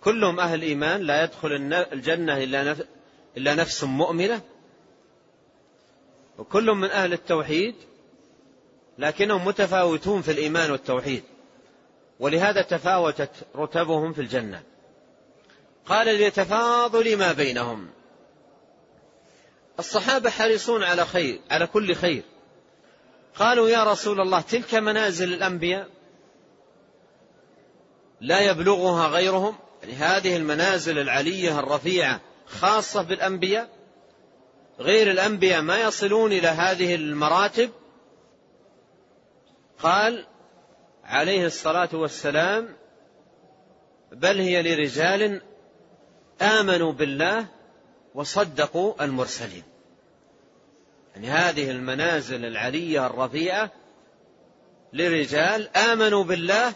كلهم 0.02 0.40
أهل 0.40 0.62
إيمان 0.62 1.02
لا 1.02 1.24
يدخل 1.24 1.74
الجنة 1.94 2.38
إلا 2.38 2.76
نفس 3.46 3.84
مؤمنة. 3.84 4.42
وكلهم 6.38 6.80
من 6.80 6.90
أهل 6.90 7.14
التوحيد 7.14 7.76
لكنهم 8.98 9.46
متفاوتون 9.46 10.22
في 10.22 10.32
الإيمان 10.32 10.72
والتوحيد. 10.72 11.24
ولهذا 12.20 12.62
تفاوتت 12.62 13.32
رتبهم 13.56 14.14
في 14.14 14.22
الجنة. 14.22 14.64
قال 15.86 16.06
ليتفاضل 16.06 17.18
ما 17.18 17.34
بينهم. 17.34 17.90
الصحابة 19.80 20.30
حريصون 20.30 20.84
على 20.84 21.06
خير 21.06 21.40
على 21.52 21.68
كل 21.68 21.96
خير. 21.96 22.24
قالوا 23.36 23.70
يا 23.70 23.84
رسول 23.84 24.22
الله 24.22 24.42
تلك 24.42 24.76
منازل 24.76 25.34
الأنبياء 25.34 25.88
لا 28.22 28.40
يبلغها 28.40 29.08
غيرهم؟ 29.08 29.56
يعني 29.82 29.94
هذه 29.94 30.38
المنازل 30.38 31.00
العلية 31.00 31.60
الرفيعة 31.60 32.22
خاصة 32.48 33.02
بالأنبياء. 33.02 33.70
غير 34.80 35.12
الأنبياء 35.12 35.62
ما 35.62 35.82
يصلون 35.82 36.32
إلى 36.32 36.48
هذه 36.48 36.96
المراتب. 36.96 37.72
قال 39.80 40.26
عليه 41.04 41.46
الصلاة 41.46 41.90
والسلام 41.94 42.76
بل 44.12 44.40
هي 44.40 44.62
لرجال 44.62 45.42
آمنوا 46.42 46.94
بالله 46.94 47.46
وصدقوا 48.16 49.04
المرسلين. 49.04 49.64
يعني 51.16 51.30
هذه 51.30 51.72
المنازل 51.72 52.46
العلية 52.46 53.06
الرفيعة 53.06 53.72
لرجال 54.94 55.78
آمنوا 55.78 56.24
بالله 56.24 56.74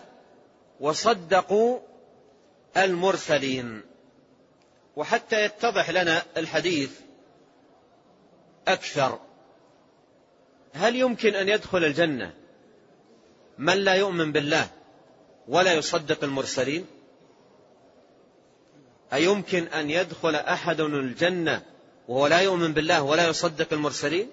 وصدقوا 0.79 1.79
المرسلين. 2.77 3.90
وحتى 4.95 5.45
يتضح 5.45 5.89
لنا 5.89 6.23
الحديث 6.37 6.91
أكثر. 8.67 9.19
هل 10.73 10.95
يمكن 10.95 11.35
أن 11.35 11.49
يدخل 11.49 11.85
الجنة 11.85 12.33
من 13.57 13.77
لا 13.77 13.93
يؤمن 13.93 14.31
بالله 14.31 14.67
ولا 15.47 15.73
يصدق 15.73 16.23
المرسلين؟ 16.23 16.85
أيمكن 19.13 19.63
أن 19.63 19.89
يدخل 19.89 20.35
أحد 20.35 20.81
الجنة 20.81 21.61
وهو 22.07 22.27
لا 22.27 22.39
يؤمن 22.39 22.73
بالله 22.73 23.03
ولا 23.03 23.27
يصدق 23.27 23.73
المرسلين؟ 23.73 24.29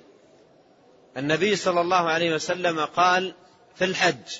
النبي 1.16 1.56
صلى 1.56 1.80
الله 1.80 2.10
عليه 2.10 2.34
وسلم 2.34 2.84
قال 2.84 3.34
في 3.74 3.84
الحج 3.84 4.38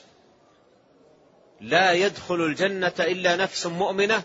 لا 1.60 1.92
يدخل 1.92 2.34
الجنة 2.34 2.94
إلا 3.00 3.36
نفس 3.36 3.66
مؤمنة 3.66 4.22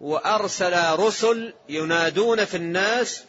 وأرسل 0.00 0.98
رسل 0.98 1.54
ينادون 1.68 2.44
في 2.44 2.56
الناس 2.56 3.24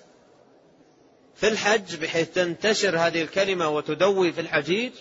في 1.35 1.47
الحج 1.47 1.95
بحيث 1.95 2.29
تنتشر 2.29 2.97
هذه 2.97 3.21
الكلمة 3.21 3.69
وتدوي 3.69 4.31
في 4.31 4.41
الحجيج. 4.41 4.91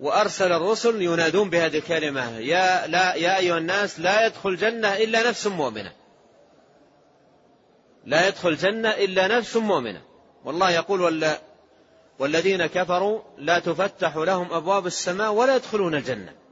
وأرسل 0.00 0.52
الرسل 0.52 1.02
ينادون 1.02 1.50
بهذه 1.50 1.78
الكلمة 1.78 2.38
يا, 2.38 2.86
لا 2.86 3.14
يا 3.14 3.36
أيها 3.36 3.58
الناس 3.58 4.00
لا 4.00 4.26
يدخل 4.26 4.48
الجنة 4.48 4.96
إلا 4.96 5.28
نفس 5.28 5.46
مؤمنة. 5.46 5.92
لا 8.04 8.28
يدخل 8.28 8.48
الجنة 8.48 8.90
إلا 8.90 9.38
نفس 9.38 9.56
مؤمنة. 9.56 10.02
والله 10.44 10.70
يقول 10.70 11.00
ولا 11.00 11.40
والذين 12.18 12.66
كفروا 12.66 13.20
لا 13.38 13.58
تفتح 13.58 14.16
لهم 14.16 14.52
أبواب 14.52 14.86
السماء 14.86 15.32
ولا 15.32 15.56
يدخلون 15.56 15.94
الجنة. 15.94 16.45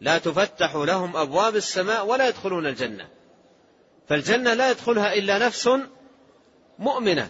لا 0.00 0.18
تفتح 0.18 0.74
لهم 0.74 1.16
أبواب 1.16 1.56
السماء 1.56 2.06
ولا 2.06 2.28
يدخلون 2.28 2.66
الجنة. 2.66 3.08
فالجنة 4.08 4.54
لا 4.54 4.70
يدخلها 4.70 5.14
إلا 5.14 5.38
نفس 5.38 5.70
مؤمنة. 6.78 7.28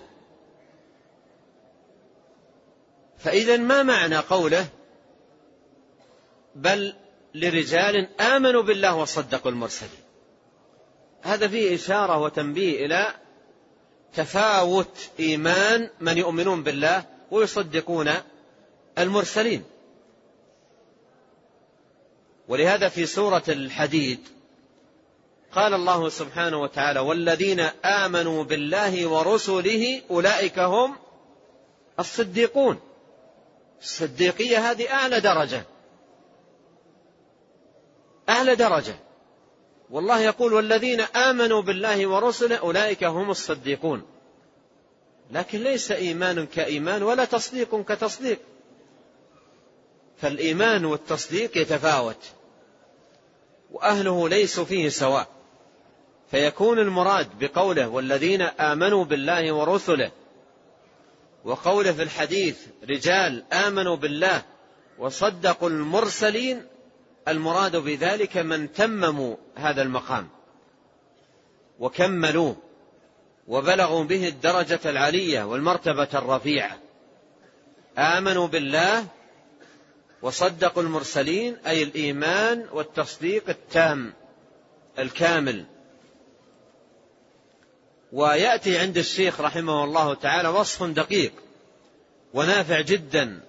فإذا 3.18 3.56
ما 3.56 3.82
معنى 3.82 4.16
قوله 4.16 4.66
بل 6.54 6.94
لرجال 7.34 8.20
آمنوا 8.20 8.62
بالله 8.62 8.94
وصدقوا 8.96 9.50
المرسلين؟ 9.50 10.04
هذا 11.22 11.48
فيه 11.48 11.74
إشارة 11.74 12.18
وتنبيه 12.18 12.86
إلى 12.86 13.14
تفاوت 14.14 15.10
إيمان 15.20 15.90
من 16.00 16.18
يؤمنون 16.18 16.62
بالله 16.62 17.04
ويصدقون 17.30 18.10
المرسلين. 18.98 19.64
ولهذا 22.48 22.88
في 22.88 23.06
سورة 23.06 23.42
الحديد 23.48 24.18
قال 25.54 25.74
الله 25.74 26.08
سبحانه 26.08 26.60
وتعالى 26.60 27.00
والذين 27.00 27.60
آمنوا 27.84 28.44
بالله 28.44 29.06
ورسله 29.06 30.02
أولئك 30.10 30.58
هم 30.58 30.96
الصديقون. 31.98 32.80
الصديقية 33.82 34.70
هذه 34.70 34.92
أعلى 34.92 35.20
درجة. 35.20 35.64
أعلى 38.28 38.54
درجة. 38.54 38.94
والله 39.90 40.20
يقول 40.20 40.52
والذين 40.52 41.00
آمنوا 41.00 41.62
بالله 41.62 42.06
ورسله 42.06 42.56
أولئك 42.56 43.04
هم 43.04 43.30
الصديقون. 43.30 44.02
لكن 45.30 45.58
ليس 45.58 45.92
إيمان 45.92 46.46
كإيمان 46.46 47.02
ولا 47.02 47.24
تصديق 47.24 47.82
كتصديق. 47.82 48.38
فالإيمان 50.18 50.84
والتصديق 50.84 51.56
يتفاوت 51.56 52.24
وأهله 53.70 54.28
ليسوا 54.28 54.64
فيه 54.64 54.88
سواء. 54.88 55.28
فيكون 56.30 56.78
المراد 56.78 57.28
بقوله 57.40 57.88
والذين 57.88 58.42
آمنوا 58.42 59.04
بالله 59.04 59.52
ورسله 59.52 60.10
وقوله 61.44 61.92
في 61.92 62.02
الحديث 62.02 62.58
رجال 62.90 63.44
آمنوا 63.52 63.96
بالله 63.96 64.42
وصدقوا 64.98 65.68
المرسلين 65.68 66.66
المراد 67.28 67.76
بذلك 67.76 68.36
من 68.36 68.72
تمموا 68.72 69.36
هذا 69.54 69.82
المقام 69.82 70.28
وكملوه 71.78 72.56
وبلغوا 73.48 74.04
به 74.04 74.28
الدرجة 74.28 74.80
العلية 74.84 75.42
والمرتبة 75.42 76.08
الرفيعة. 76.14 76.78
آمنوا 77.98 78.46
بالله 78.46 79.06
وصدقوا 80.24 80.82
المرسلين 80.82 81.56
أي 81.66 81.82
الإيمان 81.82 82.68
والتصديق 82.72 83.48
التام 83.48 84.12
الكامل. 84.98 85.64
ويأتي 88.12 88.78
عند 88.78 88.98
الشيخ 88.98 89.40
رحمه 89.40 89.84
الله 89.84 90.14
تعالى 90.14 90.48
وصف 90.48 90.82
دقيق 90.82 91.32
ونافع 92.34 92.80
جدا 92.80 93.40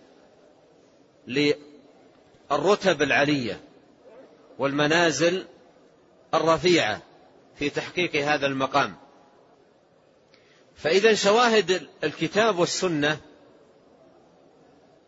للرتب 1.27 3.01
العلية 3.01 3.59
والمنازل 4.59 5.45
الرفيعة 6.33 7.01
في 7.59 7.69
تحقيق 7.69 8.15
هذا 8.15 8.47
المقام. 8.47 8.95
فإذا 10.75 11.13
شواهد 11.13 11.87
الكتاب 12.03 12.59
والسنة 12.59 13.17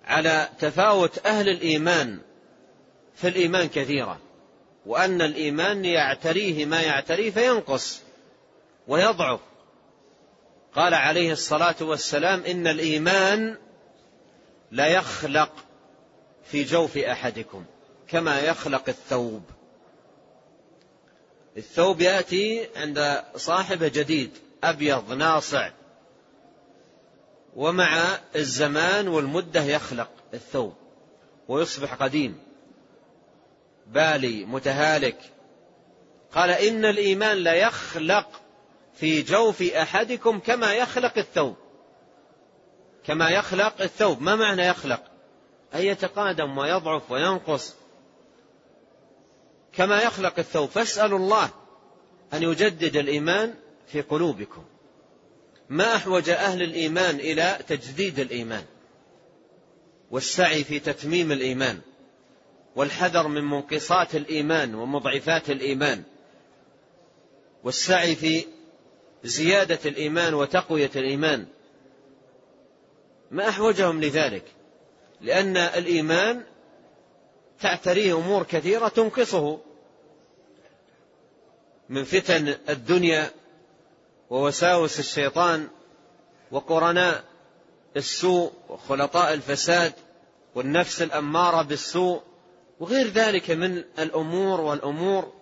على 0.08 0.50
تفاوت 0.60 1.26
أهل 1.26 1.50
الإيمان 1.50 2.20
في 3.16 3.28
الإيمان 3.28 3.68
كثيرة 3.68 4.20
وأن 4.86 5.22
الإيمان 5.22 5.86
يعتريه 5.86 6.66
ما 6.66 6.82
يعتريه 6.82 7.32
فينقص 7.32 8.02
ويضعف. 8.88 9.40
قال 10.76 10.94
عليه 10.94 11.32
الصلاة 11.32 11.76
والسلام 11.82 12.44
إن 12.44 12.68
الإيمان 12.68 13.58
لا 14.72 14.88
يخلق 14.88 15.52
في 16.52 16.64
جوف 16.64 16.98
أحدكم 16.98 17.66
كما 18.08 18.40
يخلق 18.40 18.84
الثوب. 18.88 19.44
الثوب 21.58 22.02
يأتي 22.02 22.68
عند 22.76 23.24
صاحبه 23.36 23.88
جديد 23.88 24.32
أبيض 24.64 25.14
ناصع 25.14 25.70
ومع 27.58 28.20
الزمان 28.36 29.08
والمدة 29.08 29.62
يخلق 29.62 30.10
الثوب 30.34 30.74
ويصبح 31.48 31.94
قديم. 31.94 32.40
بالي 33.88 34.46
متهالك. 34.46 35.18
قال 36.32 36.50
إن 36.50 36.86
الإيمان 36.86 37.38
لا 37.38 37.54
يخلق 37.54 38.28
في 38.94 39.22
جوف 39.22 39.62
أحدكم 39.62 40.40
كما 40.40 40.74
يخلق 40.74 41.18
الثوب. 41.18 41.56
كما 43.04 43.30
يخلق 43.30 43.82
الثوب. 43.82 44.22
ما 44.22 44.36
معنى 44.36 44.66
يخلق؟ 44.66 45.04
أن 45.76 45.82
يتقادم 45.82 46.58
ويضعف 46.58 47.12
وينقص. 47.12 47.76
كما 49.74 50.02
يخلق 50.02 50.40
الثوب. 50.40 50.70
فاسألوا 50.70 51.20
الله 51.20 51.50
أن 52.34 52.44
يجدد 52.44 52.96
الإيمان 52.96 53.54
في 53.88 54.02
قلوبكم. 54.02 54.66
ما 55.70 55.96
أحوج 55.96 56.30
أهل 56.30 56.62
الإيمان 56.62 57.16
إلى 57.16 57.60
تجديد 57.68 58.20
الإيمان 58.20 58.64
والسعي 60.12 60.64
في 60.64 60.80
تتميم 60.80 61.32
الإيمان 61.32 61.80
والحذر 62.76 63.28
من 63.28 63.44
منقصات 63.44 64.16
الإيمان 64.16 64.76
ومضعفات 64.76 65.50
الإيمان 65.50 66.04
والسعي 67.64 68.16
في 68.16 68.46
زيادة 69.24 69.80
الإيمان 69.86 70.34
وتقوية 70.34 70.92
الإيمان. 70.96 71.46
ما 73.32 73.50
أحوجهم 73.50 74.02
لذلك؟ 74.02 74.44
لأن 75.22 75.58
الإيمان 75.58 76.44
تعتريه 77.60 78.18
أمور 78.18 78.44
كثيرة 78.44 78.88
تنقصه 78.88 79.60
من 81.90 82.04
فتن 82.04 82.56
الدنيا 82.70 83.32
ووساوس 84.30 85.00
الشيطان 85.00 85.68
وقرناء 86.52 87.24
السوء 87.98 88.52
وخلطاء 88.70 89.34
الفساد 89.34 89.94
والنفس 90.56 91.02
الأمارة 91.02 91.62
بالسوء 91.62 92.22
وغير 92.80 93.08
ذلك 93.08 93.52
من 93.52 93.78
الأمور 94.00 94.62
والأمور 94.62 95.34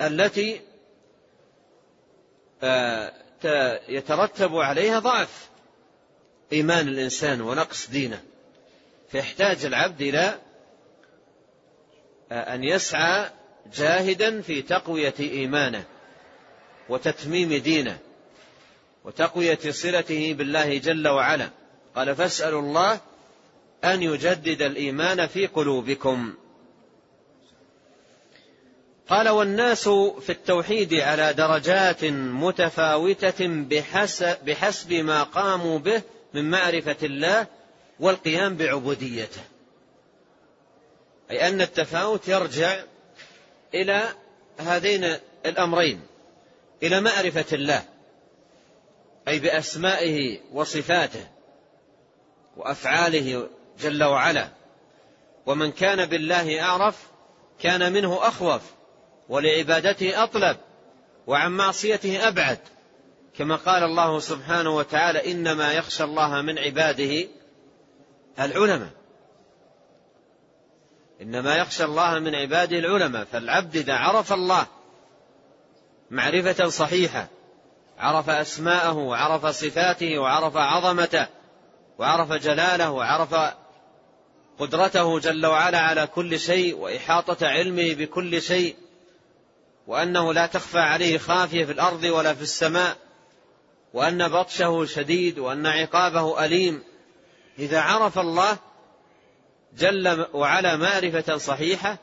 التي 0.00 0.60
آه، 2.62 3.12
يترتب 3.88 4.56
عليها 4.56 4.98
ضعف 4.98 5.48
إيمان 6.52 6.88
الإنسان 6.88 7.40
ونقص 7.40 7.90
دينه. 7.90 8.22
فيحتاج 9.08 9.64
العبد 9.64 10.02
إلى 10.02 10.38
آه، 12.32 12.54
أن 12.54 12.64
يسعى 12.64 13.30
جاهدا 13.74 14.40
في 14.40 14.62
تقوية 14.62 15.14
إيمانه. 15.20 15.84
وتتميم 16.88 17.54
دينه 17.54 17.98
وتقوية 19.04 19.58
صلته 19.70 20.32
بالله 20.32 20.78
جل 20.78 21.08
وعلا. 21.08 21.50
قال 21.96 22.16
فاسألوا 22.16 22.60
الله 22.60 23.00
أن 23.84 24.02
يجدد 24.02 24.62
الإيمان 24.62 25.26
في 25.26 25.46
قلوبكم. 25.46 26.34
قال 29.08 29.28
والناس 29.28 29.88
في 30.20 30.30
التوحيد 30.30 30.94
على 30.94 31.32
درجات 31.32 32.04
متفاوتة 32.04 33.46
بحسب, 33.48 34.36
بحسب 34.44 34.92
ما 34.92 35.22
قاموا 35.22 35.78
به 35.78 36.02
من 36.34 36.50
معرفة 36.50 36.96
الله 37.02 37.46
والقيام 38.00 38.56
بعبوديته. 38.56 39.40
أي 41.30 41.48
أن 41.48 41.60
التفاوت 41.60 42.28
يرجع 42.28 42.82
إلى 43.74 44.08
هذين 44.58 45.16
الأمرين. 45.46 46.00
إلى 46.82 47.00
معرفة 47.00 47.44
الله 47.52 47.82
أي 49.28 49.38
بأسمائه 49.38 50.40
وصفاته 50.52 51.26
وأفعاله 52.56 53.48
جل 53.80 54.04
وعلا. 54.04 54.48
ومن 55.46 55.72
كان 55.72 56.06
بالله 56.06 56.62
أعرف 56.62 57.06
كان 57.60 57.92
منه 57.92 58.28
أخوف 58.28 58.62
ولعبادته 59.28 60.22
أطلب 60.22 60.56
وعن 61.26 61.52
معصيته 61.52 62.28
أبعد. 62.28 62.58
كما 63.38 63.56
قال 63.56 63.82
الله 63.82 64.18
سبحانه 64.18 64.76
وتعالى 64.76 65.32
إنما 65.32 65.72
يخشى 65.72 66.04
الله 66.04 66.42
من 66.42 66.58
عباده 66.58 67.28
العلماء. 68.38 68.90
إنما 71.22 71.56
يخشى 71.56 71.84
الله 71.84 72.18
من 72.18 72.34
عباده 72.34 72.78
العلماء 72.78 73.24
فالعبد 73.24 73.76
إذا 73.76 73.94
عرف 73.94 74.32
الله 74.32 74.66
معرفة 76.10 76.68
صحيحة. 76.68 77.28
عرف 77.98 78.30
أسماءه 78.30 78.96
وعرف 78.96 79.46
صفاته 79.46 80.18
وعرف 80.18 80.56
عظمته 80.56 81.26
وعرف 81.98 82.32
جلاله 82.32 82.90
وعرف 82.90 83.54
قدرته 84.58 85.18
جل 85.18 85.46
وعلا 85.46 85.78
على 85.78 86.06
كل 86.06 86.40
شيء 86.40 86.76
وإحاطة 86.76 87.46
علمه 87.46 87.94
بكل 87.94 88.42
شيء 88.42 88.76
وأنه 89.86 90.32
لا 90.32 90.46
تخفى 90.46 90.78
عليه 90.78 91.18
خافية 91.18 91.64
في 91.64 91.72
الأرض 91.72 92.04
ولا 92.04 92.34
في 92.34 92.42
السماء 92.42 92.96
وأن 93.94 94.28
بطشه 94.28 94.84
شديد 94.84 95.38
وأن 95.38 95.66
عقابه 95.66 96.44
أليم. 96.44 96.82
إذا 97.58 97.80
عرف 97.80 98.18
الله 98.18 98.56
جل 99.78 100.26
وعلا 100.32 100.76
معرفة 100.76 101.36
صحيحة 101.36 101.98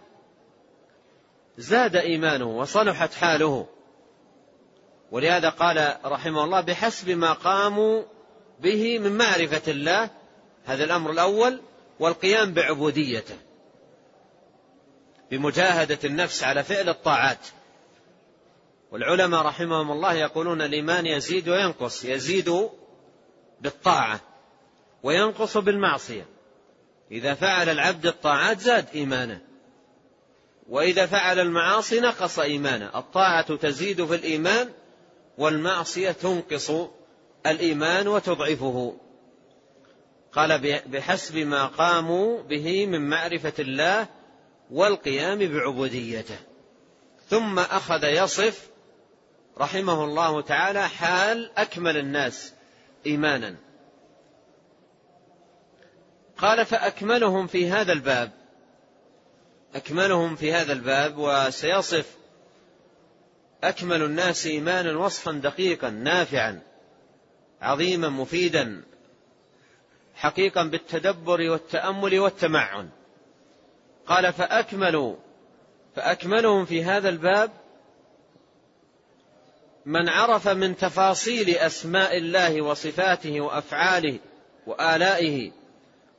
زاد 1.57 1.95
إيمانه 1.95 2.45
وصلحت 2.45 3.13
حاله. 3.13 3.67
ولهذا 5.11 5.49
قال 5.49 5.97
رحمه 6.05 6.43
الله 6.43 6.61
بحسب 6.61 7.09
ما 7.09 7.33
قاموا 7.33 8.03
به 8.59 8.99
من 8.99 9.17
معرفة 9.17 9.71
الله 9.71 10.09
هذا 10.65 10.83
الأمر 10.83 11.11
الأول 11.11 11.61
والقيام 11.99 12.53
بعبوديته 12.53 13.35
بمجاهدة 15.31 15.99
النفس 16.03 16.43
على 16.43 16.63
فعل 16.63 16.89
الطاعات. 16.89 17.47
والعلماء 18.91 19.41
رحمهم 19.41 19.91
الله 19.91 20.13
يقولون 20.13 20.61
الإيمان 20.61 21.05
يزيد 21.05 21.49
وينقص 21.49 22.05
يزيد 22.05 22.69
بالطاعة 23.61 24.19
وينقص 25.03 25.57
بالمعصية. 25.57 26.25
إذا 27.11 27.33
فعل 27.33 27.69
العبد 27.69 28.05
الطاعات 28.05 28.59
زاد 28.59 28.85
إيمانه 28.95 29.41
وإذا 30.69 31.05
فعل 31.05 31.39
المعاصي 31.39 31.99
نقص 31.99 32.39
إيمانه. 32.39 32.91
الطاعة 32.95 33.55
تزيد 33.55 34.05
في 34.05 34.15
الإيمان 34.15 34.71
والمعصية 35.37 36.11
تنقص 36.11 36.71
الإيمان 37.45 38.07
وتضعفه. 38.07 38.97
قال 40.33 40.81
بحسب 40.87 41.37
ما 41.37 41.65
قاموا 41.65 42.41
به 42.41 42.85
من 42.85 43.09
معرفة 43.09 43.53
الله 43.59 44.07
والقيام 44.71 45.39
بعبوديته. 45.39 46.37
ثم 47.29 47.59
أخذ 47.59 48.03
يصف 48.03 48.69
رحمه 49.57 50.03
الله 50.03 50.41
تعالى 50.41 50.89
حال 50.89 51.51
أكمل 51.57 51.97
الناس 51.97 52.53
إيمانا. 53.05 53.55
قال 56.37 56.65
فأكملهم 56.65 57.47
في 57.47 57.69
هذا 57.69 57.93
الباب. 57.93 58.31
أكملهم 59.75 60.35
في 60.35 60.53
هذا 60.53 60.73
الباب 60.73 61.17
وسيصف 61.17 62.14
أكمل 63.69 64.03
الناس 64.03 64.47
إيمانا 64.47 64.97
وصفا 64.97 65.31
دقيقا 65.31 65.89
نافعا 65.89 66.61
عظيما 67.61 68.09
مفيدا 68.09 68.83
حقيقا 70.15 70.63
بالتدبر 70.63 71.41
والتأمل 71.41 72.19
والتمعن. 72.19 72.89
قال 74.07 74.33
فأكملوا 74.33 75.15
فأكملهم 75.95 76.65
في 76.65 76.83
هذا 76.83 77.09
الباب 77.09 77.51
من 79.85 80.09
عرف 80.09 80.47
من 80.47 80.77
تفاصيل 80.77 81.49
أسماء 81.49 82.17
الله 82.17 82.61
وصفاته 82.61 83.41
وأفعاله 83.41 84.19
وآلائه 84.67 85.51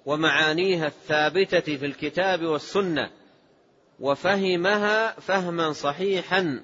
ومعانيها 0.07 0.87
الثابتة 0.87 1.77
في 1.77 1.87
الكتاب 1.87 2.43
والسنة 2.43 3.11
وفهمها 4.01 5.21
فهما 5.21 5.73
صحيحا. 5.73 6.63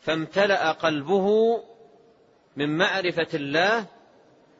فامتلأ 0.00 0.72
قلبه 0.72 1.58
من 2.56 2.76
معرفة 2.76 3.28
الله 3.34 3.86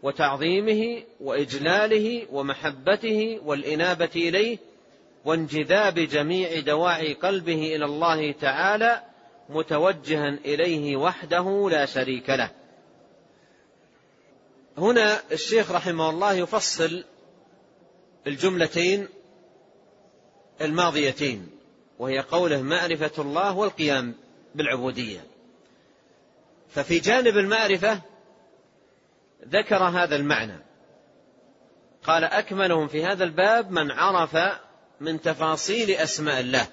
وتعظيمه 0.03 1.03
وإجلاله 1.21 2.27
ومحبته 2.33 3.41
والإنابة 3.45 4.11
إليه 4.17 4.59
وانجذاب 5.25 5.95
جميع 5.95 6.61
دواعي 6.61 7.15
قلبه 7.15 7.77
إلى 7.77 7.85
الله 7.85 8.33
تعالى 8.33 9.03
متوجها 9.49 10.29
إليه 10.29 10.97
وحده 10.97 11.69
لا 11.71 11.87
شريك 11.87 12.31
له. 12.31 12.51
هنا 14.79 15.21
الشيخ 15.33 15.73
رحمه 15.73 16.11
الله 16.11 16.33
يفصل 16.33 17.05
الجملتين 18.27 19.09
الماضيتين 20.61 21.49
وهي 21.99 22.19
قوله 22.19 22.63
معرفة 22.63 23.23
الله 23.23 23.57
والقيام 23.57 24.15
بالعبودية. 24.59 25.21
ففي 26.69 26.99
جانب 26.99 27.37
المعرفة 27.39 28.01
ذكر 29.49 29.83
هذا 29.83 30.17
المعنى. 30.17 30.59
قال 32.03 32.25
أكملهم 32.25 32.89
في 32.89 33.05
هذا 33.05 33.25
الباب 33.25 33.71
من 33.71 33.91
عرف 33.91 34.37
من 35.01 35.21
تفاصيل 35.21 35.91
أسماء 35.91 36.41
الله. 36.41 36.67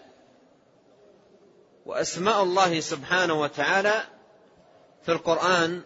وأسماء 1.85 2.43
الله 2.43 2.79
سبحانه 2.79 3.33
وتعالى 3.33 4.03
في 5.05 5.11
القرآن 5.11 5.81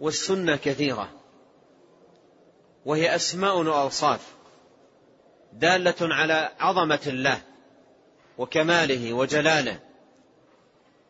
والسنة 0.00 0.56
كثيرة. 0.56 1.10
وهي 2.84 3.14
أسماء 3.14 3.56
وأوصاف 3.56 4.34
دالة 5.52 5.94
على 6.00 6.50
عظمة 6.60 7.00
الله 7.06 7.42
وكماله 8.38 9.12
وجلاله. 9.12 9.87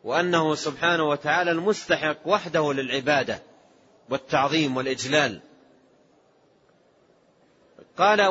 وأنه 0.03 0.55
سبحانه 0.55 1.03
وتعالى 1.03 1.51
المستحق 1.51 2.17
وحده 2.25 2.73
للعبادة 2.73 3.41
والتعظيم 4.09 4.77
والإجلال. 4.77 5.41
قال 7.97 8.21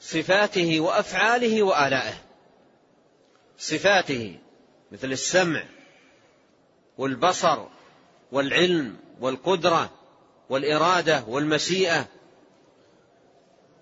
وصفاته 0.00 0.80
وأفعاله 0.80 1.62
وآلائه. 1.62 2.14
صفاته 3.58 4.38
مثل 4.92 5.12
السمع 5.12 5.64
والبصر 6.98 7.66
والعلم 8.32 8.96
والقدرة 9.20 9.90
والإرادة 10.48 11.24
والمشيئة 11.28 12.06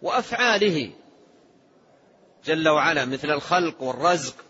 وأفعاله 0.03 0.91
جل 2.45 2.69
وعلا 2.69 3.05
مثل 3.05 3.31
الخلق 3.31 3.83
والرزق 3.83 4.46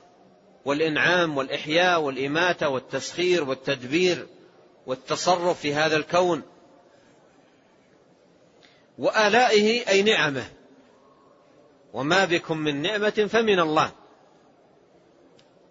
والإنعام 0.66 1.36
والإحياء 1.36 2.00
والإماتة 2.00 2.68
والتسخير 2.68 3.44
والتدبير 3.44 4.26
والتصرف 4.86 5.60
في 5.60 5.74
هذا 5.74 5.96
الكون 5.96 6.42
وآلائه 8.98 9.88
أي 9.88 10.02
نعمه. 10.02 10.44
وما 11.92 12.24
بكم 12.24 12.58
من 12.58 12.82
نعمة 12.82 13.28
فمن 13.30 13.60
الله. 13.60 13.92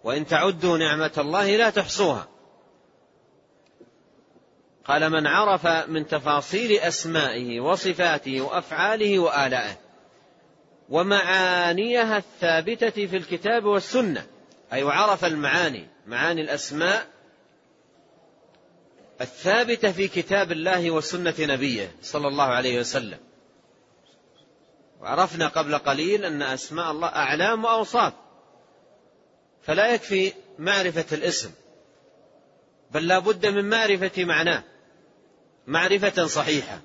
وإن 0.04 0.26
تعدوا 0.26 0.78
نعمة 0.78 1.12
الله 1.18 1.56
لا 1.56 1.70
تحصوها. 1.70 2.28
قال 4.84 5.10
من 5.10 5.26
عرف 5.26 5.66
من 5.66 6.06
تفاصيل 6.06 6.72
أسمائه 6.72 7.60
وصفاته 7.60 8.40
وأفعاله 8.40 9.18
وآلائه 9.18 9.76
ومعانيها 10.88 12.16
الثابتة 12.16 13.06
في 13.06 13.16
الكتاب 13.16 13.64
والسنة 13.64 14.26
أي 14.72 14.82
وعرف 14.82 15.24
المعاني 15.24 15.88
معاني 16.06 16.40
الأسماء 16.40 17.06
الثابتة 19.20 19.92
في 19.92 20.08
كتاب 20.08 20.52
الله 20.52 20.90
وسنة 20.90 21.34
نبيه 21.38 21.94
صلى 22.02 22.28
الله 22.28 22.44
عليه 22.44 22.80
وسلم. 22.80 23.18
وعرفنا 25.00 25.48
قبل 25.48 25.78
قليل 25.78 26.24
أن 26.24 26.42
أسماء 26.42 26.90
الله 26.90 27.08
أعلام 27.08 27.64
وأوصاف. 27.64 28.12
فلا 29.62 29.94
يكفي 29.94 30.32
معرفة 30.58 31.16
الاسم 31.16 31.50
بل 32.90 33.08
لا 33.08 33.18
بد 33.18 33.46
من 33.46 33.70
معرفة 33.70 34.24
معناه 34.24 34.64
معرفة 35.66 36.26
صحيحة. 36.26 36.80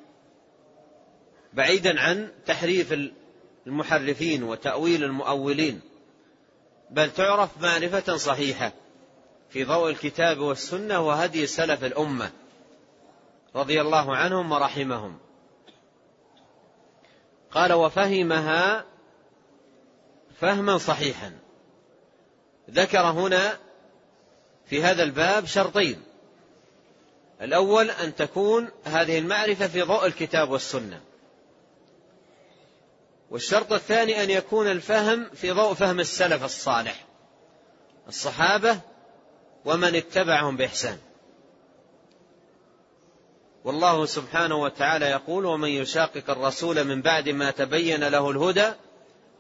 بعيدا 1.54 2.00
عن 2.00 2.32
تحريف 2.46 2.94
المحرفين 3.68 4.44
وتأويل 4.44 5.04
المؤولين. 5.04 5.91
بل 6.92 7.12
تعرف 7.12 7.50
معرفة 7.62 8.18
صحيحة 8.18 8.72
في 9.50 9.64
ضوء 9.64 9.90
الكتاب 9.90 10.40
والسنة 10.40 11.08
وهدي 11.08 11.48
سلف 11.48 11.84
الأمة 11.84 12.32
رضي 13.56 13.82
الله 13.82 14.16
عنهم 14.16 14.52
ورحمهم. 14.52 15.20
قال 17.52 17.74
وفهمها 17.74 18.86
فهما 20.40 20.78
صحيحا. 20.78 21.40
ذكر 22.70 23.02
هنا 23.02 23.58
في 24.66 24.84
هذا 24.84 25.04
الباب 25.04 25.46
شرطين. 25.46 26.04
الأول 27.42 27.90
أن 27.90 28.16
تكون 28.16 28.70
هذه 28.84 29.20
المعرفة 29.20 29.68
في 29.68 29.82
ضوء 29.82 30.06
الكتاب 30.06 30.50
والسنة. 30.50 31.02
والشرط 33.32 33.74
الثاني 33.74 34.24
أن 34.24 34.30
يكون 34.30 34.68
الفهم 34.68 35.30
في 35.34 35.52
ضوء 35.52 35.74
فهم 35.74 36.00
السلف 36.00 36.44
الصالح 36.44 37.06
الصحابة 38.08 38.80
ومن 39.66 39.96
اتبعهم 39.96 40.58
بإحسان. 40.58 40.98
والله 43.64 44.06
سبحانه 44.06 44.56
وتعالى 44.56 45.06
يقول 45.06 45.46
ومن 45.46 45.70
يشاقق 45.70 46.30
الرسول 46.30 46.84
من 46.84 47.02
بعد 47.02 47.30
ما 47.30 47.52
تبين 47.52 48.04
له 48.04 48.32
الهدى 48.32 48.72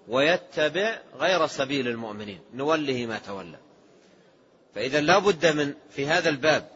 ويتبع 0.07 0.99
غير 1.15 1.47
سبيل 1.47 1.87
المؤمنين 1.87 2.41
نوله 2.53 3.05
ما 3.05 3.17
تولى. 3.17 3.57
فإذا 4.75 5.01
لا 5.01 5.19
بد 5.19 5.45
من 5.45 5.73
في 5.89 6.07
هذا 6.07 6.29
الباب 6.29 6.69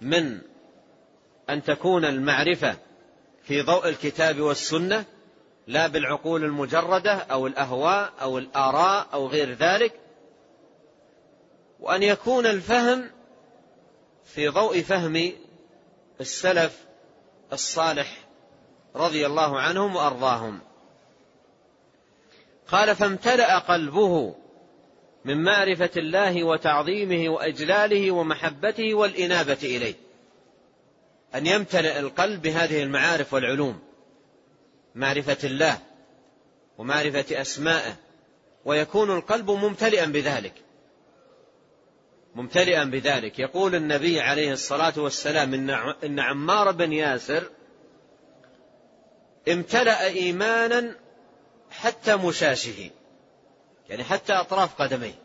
من 0.00 0.40
أن 1.50 1.62
تكون 1.62 2.04
المعرفة 2.04 2.76
في 3.42 3.62
ضوء 3.62 3.88
الكتاب 3.88 4.40
والسنة 4.40 5.04
لا 5.70 5.86
بالعقول 5.86 6.44
المجردة 6.44 7.12
أو 7.12 7.46
الأهواء 7.46 8.12
أو 8.20 8.38
الآراء 8.38 9.06
أو 9.12 9.26
غير 9.26 9.54
ذلك 9.54 10.00
وأن 11.80 12.02
يكون 12.02 12.46
الفهم 12.46 13.10
في 14.24 14.48
ضوء 14.48 14.82
فهم 14.82 15.32
السلف 16.20 16.84
الصالح 17.52 18.18
رضي 18.96 19.26
الله 19.26 19.60
عنهم 19.60 19.96
وأرضاهم. 19.96 20.60
قال 22.68 22.96
فامتلأ 22.96 23.58
قلبه 23.58 24.34
من 25.24 25.44
معرفة 25.44 25.90
الله 25.96 26.44
وتعظيمه 26.44 27.28
وإجلاله 27.28 28.10
ومحبته 28.10 28.94
والإنابة 28.94 29.58
إليه. 29.62 29.94
أن 31.34 31.46
يمتلئ 31.46 31.98
القلب 31.98 32.42
بهذه 32.42 32.82
المعارف 32.82 33.34
والعلوم. 33.34 33.89
معرفة 34.94 35.38
الله 35.44 35.78
ومعرفة 36.78 37.40
أسمائه 37.40 37.96
ويكون 38.64 39.10
القلب 39.10 39.50
ممتلئا 39.50 40.06
بذلك. 40.06 40.54
ممتلئا 42.34 42.84
بذلك. 42.84 43.38
يقول 43.38 43.74
النبي 43.74 44.20
عليه 44.20 44.52
الصلاة 44.52 44.92
والسلام 44.96 45.70
إن 46.04 46.20
عمار 46.20 46.70
بن 46.70 46.92
ياسر 46.92 47.50
امتلأ 49.48 50.06
إيمانا 50.06 50.96
حتى 51.70 52.16
مشاشه 52.16 52.90
يعني 53.88 54.04
حتى 54.04 54.32
أطراف 54.32 54.82
قدميه. 54.82 55.18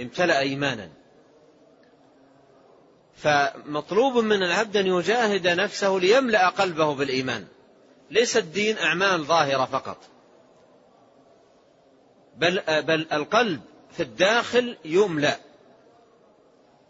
امتلأ 0.00 0.38
إيمانا. 0.38 0.90
فمطلوب 3.16 4.16
من 4.16 4.42
العبد 4.42 4.76
أن 4.76 4.86
يجاهد 4.86 5.48
نفسه 5.48 5.98
ليملأ 5.98 6.48
قلبه 6.48 6.94
بالإيمان. 6.94 7.46
ليس 8.10 8.36
الدين 8.36 8.78
أعمال 8.78 9.24
ظاهرة 9.24 9.64
فقط. 9.64 9.98
بل, 12.36 12.62
بل 12.82 13.06
القلب 13.12 13.60
في 13.92 14.02
الداخل 14.02 14.76
يملأ. 14.84 15.36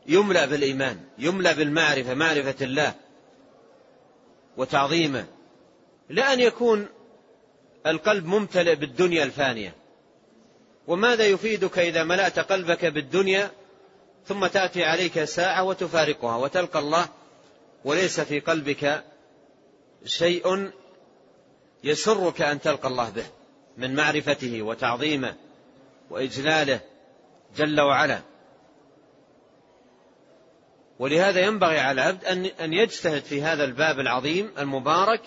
يملأ 0.07 0.47
بالإيمان 0.47 1.01
يملأ 1.19 1.53
بالمعرفة 1.53 2.15
معرفة 2.15 2.65
الله 2.65 2.95
وتعظيمه. 4.57 5.27
لا 6.09 6.33
أن 6.33 6.41
يكون 6.41 6.87
القلب 7.87 8.27
ممتلئ 8.27 8.75
بالدنيا 8.75 9.25
الفانية. 9.25 9.75
وماذا 10.87 11.27
يفيدك 11.27 11.79
إذا 11.79 12.05
ملأت 12.05 12.39
قلبك 12.39 12.85
بالدنيا؟ 12.85 13.51
ثم 14.27 14.47
تأتي 14.47 14.85
عليك 14.85 15.25
ساعة 15.25 15.65
وتفارقها 15.65 16.37
وتلقى 16.37 16.79
الله 16.79 17.09
وليس 17.85 18.21
في 18.21 18.41
قلبك 18.41 19.05
شيء 20.05 20.71
يسرك 21.85 22.43
أن 22.43 22.61
تلقى 22.61 22.89
الله 22.89 23.11
به 23.11 23.25
من 23.77 23.95
معرفته 23.95 24.63
وتعظيمه 24.63 25.35
وإجلاله 26.11 26.81
جل 27.57 27.81
وعلا. 27.81 28.21
ولهذا 30.99 31.41
ينبغي 31.41 31.79
على 31.79 32.03
العبد 32.03 32.25
أن 32.61 32.73
يجتهد 32.73 33.23
في 33.23 33.43
هذا 33.43 33.65
الباب 33.65 34.01
العظيم 34.01 34.53
المبارك 34.59 35.21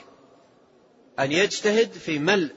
أن 1.20 1.32
يجتهد 1.32 1.92
في 1.92 2.20
ملء 2.20 2.52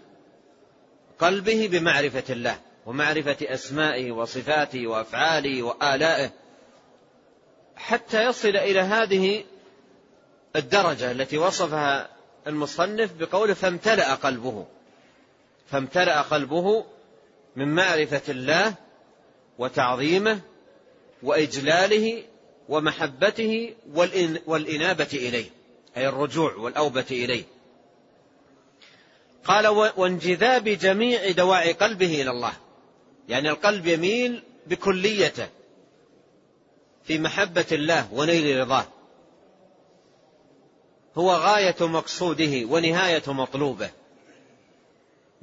قلبه 1.19 1.69
بمعرفة 1.73 2.25
الله 2.31 2.59
ومعرفة 2.87 3.37
أسمائه 3.43 4.13
وصفاته 4.13 4.87
وأفعاله 4.87 5.63
وآلائه 5.63 6.31
حتى 7.77 8.25
يصل 8.25 8.49
إلى 8.57 8.81
هذه 8.81 9.45
الدرجة 10.57 11.11
التي 11.11 11.39
وصفها 11.39 12.14
المصنف 12.47 13.13
بقوله 13.13 13.55
فامتلأ 13.55 14.15
قلبه. 14.15 14.67
فامتلأ 15.71 16.23
قلبه 16.23 16.85
من 17.57 17.75
معرفة 17.75 18.23
الله 18.29 18.75
وتعظيمه 19.59 20.41
وإجلاله 21.23 22.23
ومحبته 22.69 23.75
والإنابة 24.47 25.09
إليه. 25.13 25.51
أي 25.97 26.09
الرجوع 26.09 26.55
والأوبة 26.55 27.07
إليه. 27.11 27.45
قال 29.45 29.67
وانجذاب 29.97 30.65
جميع 30.65 31.31
دواعي 31.31 31.73
قلبه 31.73 32.23
إلى 32.23 32.31
الله. 32.31 32.53
يعني 33.29 33.51
القلب 33.51 33.87
يميل 33.87 34.43
بكليته 34.67 35.49
في 37.05 37.19
محبة 37.19 37.67
الله 37.73 38.09
ونيل 38.13 38.61
رضاه. 38.61 38.87
هو 41.17 41.33
غاية 41.33 41.77
مقصوده 41.81 42.65
ونهاية 42.65 43.23
مطلوبه. 43.27 43.91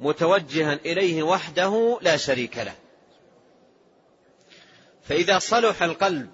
متوجها 0.00 0.72
إليه 0.72 1.22
وحده 1.22 1.98
لا 2.02 2.16
شريك 2.16 2.58
له. 2.58 2.74
فإذا 5.02 5.38
صلح 5.38 5.82
القلب 5.82 6.30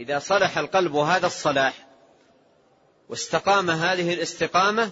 إذا 0.00 0.18
صلح 0.18 0.58
القلب 0.58 0.96
هذا 0.96 1.26
الصلاح 1.26 1.86
واستقام 3.08 3.70
هذه 3.70 4.14
الاستقامة 4.14 4.90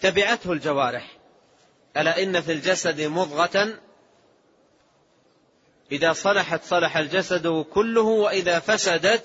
تبعته 0.00 0.52
الجوارح. 0.52 1.18
ألا 1.96 2.22
إن 2.22 2.40
في 2.40 2.52
الجسد 2.52 3.00
مضغة؟ 3.00 3.78
إذا 5.92 6.12
صلحت 6.12 6.64
صلح 6.64 6.96
الجسد 6.96 7.64
كله 7.72 8.02
وإذا 8.02 8.58
فسدت 8.58 9.24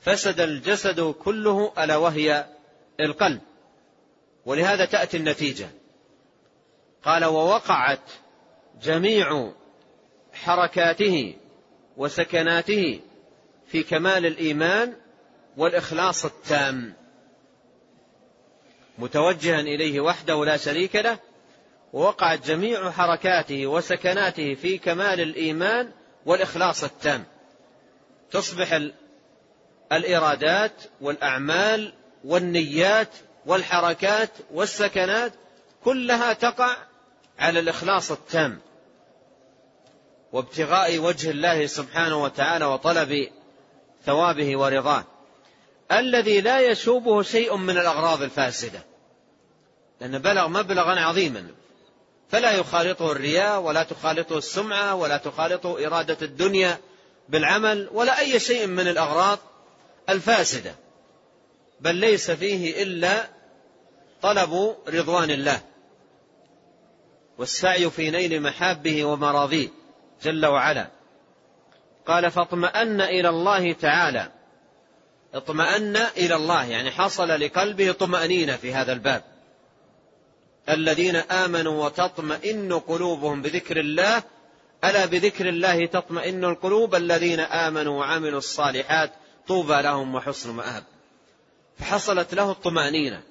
فسد 0.00 0.40
الجسد 0.40 1.00
كله 1.00 1.72
ألا 1.78 1.96
وهي 1.96 2.46
القلب. 3.00 3.40
ولهذا 4.46 4.84
تأتي 4.84 5.16
النتيجة. 5.16 5.68
قال 7.04 7.24
ووقعت 7.24 8.10
جميع 8.82 9.52
حركاته 10.32 11.36
وسكناته 11.96 13.00
في 13.66 13.82
كمال 13.82 14.26
الإيمان 14.26 14.96
والإخلاص 15.56 16.24
التام. 16.24 16.94
متوجها 18.98 19.60
إليه 19.60 20.00
وحده 20.00 20.44
لا 20.44 20.56
شريك 20.56 20.96
له. 20.96 21.18
ووقعت 21.92 22.46
جميع 22.46 22.90
حركاته 22.90 23.66
وسكناته 23.66 24.54
في 24.54 24.78
كمال 24.78 25.20
الإيمان 25.20 25.92
والإخلاص 26.26 26.84
التام. 26.84 27.24
تصبح 28.30 28.80
الإرادات 29.92 30.82
والأعمال 31.00 31.92
والنيات 32.24 33.08
والحركات 33.46 34.30
والسكنات 34.52 35.32
كلها 35.84 36.32
تقع 36.32 36.76
على 37.38 37.60
الإخلاص 37.60 38.10
التام 38.10 38.60
وابتغاء 40.32 40.98
وجه 40.98 41.30
الله 41.30 41.66
سبحانه 41.66 42.22
وتعالى 42.22 42.64
وطلب 42.64 43.28
ثوابه 44.06 44.58
ورضاه. 44.58 45.04
الذي 45.92 46.40
لا 46.40 46.60
يشوبه 46.60 47.22
شيء 47.22 47.56
من 47.56 47.78
الأغراض 47.78 48.22
الفاسدة. 48.22 48.80
لأن 50.00 50.18
بلغ 50.18 50.48
مبلغا 50.48 51.00
عظيما. 51.00 51.46
فلا 52.30 52.50
يخالطه 52.50 53.12
الرياء 53.12 53.60
ولا 53.60 53.82
تخالطه 53.82 54.38
السمعة 54.38 54.94
ولا 54.94 55.16
تخالطه 55.16 55.86
إرادة 55.86 56.18
الدنيا 56.22 56.78
بالعمل 57.28 57.88
ولا 57.92 58.18
أي 58.18 58.40
شيء 58.40 58.66
من 58.66 58.88
الأغراض 58.88 59.38
الفاسدة. 60.08 60.74
بل 61.80 61.94
ليس 61.94 62.30
فيه 62.30 62.82
إلا 62.82 63.28
طلب 64.22 64.76
رضوان 64.88 65.30
الله 65.30 65.60
والسعي 67.38 67.90
في 67.90 68.10
نيل 68.10 68.42
محابه 68.42 69.04
ومراضيه 69.04 69.68
جل 70.22 70.46
وعلا. 70.46 70.90
قال 72.06 72.30
فاطمأن 72.30 73.00
إلى 73.00 73.28
الله 73.28 73.72
تعالى. 73.72 74.32
اطمأن 75.34 75.96
إلى 75.96 76.34
الله 76.34 76.64
يعني 76.64 76.90
حصل 76.90 77.28
لقلبه 77.28 77.92
طمأنينة 77.92 78.56
في 78.56 78.74
هذا 78.74 78.92
الباب. 78.92 79.22
الذين 80.68 81.16
آمنوا 81.16 81.84
وتطمئن 81.84 82.72
قلوبهم 82.72 83.42
بذكر 83.42 83.80
الله 83.80 84.22
ألا 84.84 85.06
بذكر 85.06 85.48
الله 85.48 85.86
تطمئن 85.86 86.44
القلوب؟ 86.44 86.94
الذين 86.94 87.40
آمنوا 87.40 88.00
وعملوا 88.00 88.38
الصالحات 88.38 89.12
طوبى 89.48 89.82
لهم 89.82 90.14
وحسن 90.14 90.50
مآب. 90.50 90.84
فحصلت 91.78 92.34
له 92.34 92.50
الطمأنينة. 92.50 93.22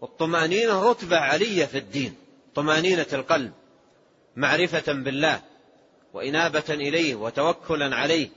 والطمأنينة 0.00 0.90
رتبة 0.90 1.18
علية 1.18 1.64
في 1.64 1.78
الدين. 1.78 2.16
طمأنينة 2.54 3.06
القلب. 3.12 3.52
معرفة 4.36 4.92
بالله. 4.92 5.40
وإنابة 6.14 6.64
إليه. 6.70 7.14
وتوكلا 7.14 7.96
عليه. 7.96 8.28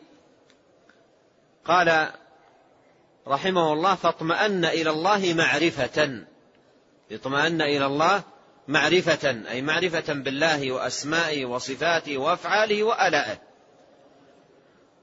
قال 1.65 2.09
رحمه 3.27 3.73
الله 3.73 3.95
فاطمأن 3.95 4.65
إلى 4.65 4.89
الله 4.89 5.33
معرفة. 5.33 6.25
اطمأن 7.11 7.61
إلى 7.61 7.85
الله 7.85 8.23
معرفة. 8.67 9.43
أي 9.49 9.61
معرفة 9.61 10.13
بالله 10.13 10.71
وأسمائه 10.71 11.45
وصفاته 11.45 12.17
وأفعاله 12.17 12.83
وآلائه 12.83 13.39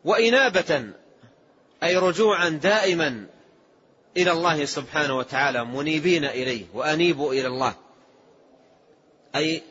وإنابة. 0.04 0.90
أي 1.82 1.96
رجوعا 1.96 2.48
دائما 2.48 3.26
إلى 4.16 4.32
الله 4.32 4.64
سبحانه 4.64 5.16
وتعالى 5.16 5.64
منيبين 5.64 6.24
إليه 6.24 6.66
وأنيبوا 6.74 7.32
إلى 7.32 7.46
الله. 7.46 7.74
أي 9.36 9.62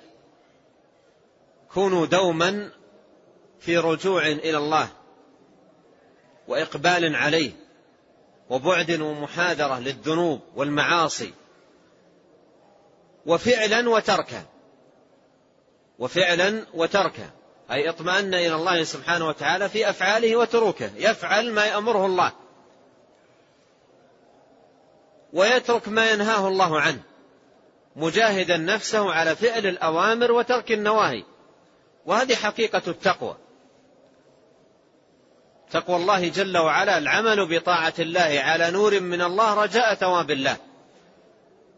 كونوا 1.73 2.05
دوما 2.05 2.71
في 3.59 3.77
رجوع 3.77 4.27
إلى 4.27 4.57
الله 4.57 4.87
وإقبال 6.47 7.15
عليه 7.15 7.51
وبعد 8.49 8.91
ومحاذرة 8.91 9.79
للذنوب 9.79 10.41
والمعاصي 10.55 11.33
وفعلا 13.25 13.89
وتركا. 13.89 14.45
وفعلا 15.99 16.65
وتركا. 16.73 17.29
أي 17.71 17.89
اطمأن 17.89 18.33
إلى 18.33 18.55
الله 18.55 18.83
سبحانه 18.83 19.27
وتعالى 19.27 19.69
في 19.69 19.89
أفعاله 19.89 20.35
وتروكه 20.35 20.91
يفعل 20.97 21.51
ما 21.51 21.65
يأمره 21.65 22.05
الله. 22.05 22.42
ويترك 25.33 25.87
ما 25.87 26.11
ينهاه 26.11 26.47
الله 26.47 26.81
عنه 26.81 26.99
مجاهدا 27.95 28.57
نفسه 28.57 29.13
على 29.13 29.35
فعل 29.35 29.67
الأوامر 29.67 30.31
وترك 30.31 30.71
النواهي. 30.71 31.23
وهذه 32.05 32.35
حقيقة 32.35 32.81
التقوى. 32.87 33.37
تقوى 35.71 35.95
الله 35.95 36.27
جل 36.27 36.57
وعلا 36.57 36.97
العمل 36.97 37.59
بطاعة 37.59 37.93
الله 37.99 38.41
على 38.43 38.71
نور 38.71 38.99
من 38.99 39.21
الله 39.21 39.53
رجاء 39.53 39.95
ثواب 39.95 40.31
الله. 40.31 40.57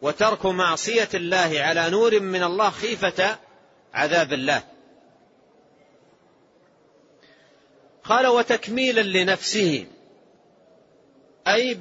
وترك 0.02 0.46
معصية 0.46 1.10
الله 1.14 1.60
على 1.60 1.90
نور 1.90 2.20
من 2.20 2.44
الله 2.44 2.70
خيفة 2.70 3.38
عذاب 3.94 4.34
الله. 4.34 4.64
قال 8.04 8.28
وتكميلا 8.28 9.02
لنفسه 9.02 9.86
أي 11.48 11.74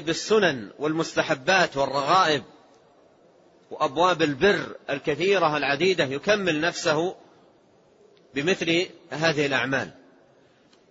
بالسنن 0.00 0.70
والمستحبات 0.78 1.76
والرغائب 1.76 2.42
وأبواب 3.70 4.22
البر 4.22 4.76
الكثيرة 4.90 5.56
العديدة 5.56 6.04
يكمل 6.04 6.60
نفسه 6.60 7.16
بمثل 8.34 8.86
هذه 9.10 9.46
الأعمال. 9.46 9.90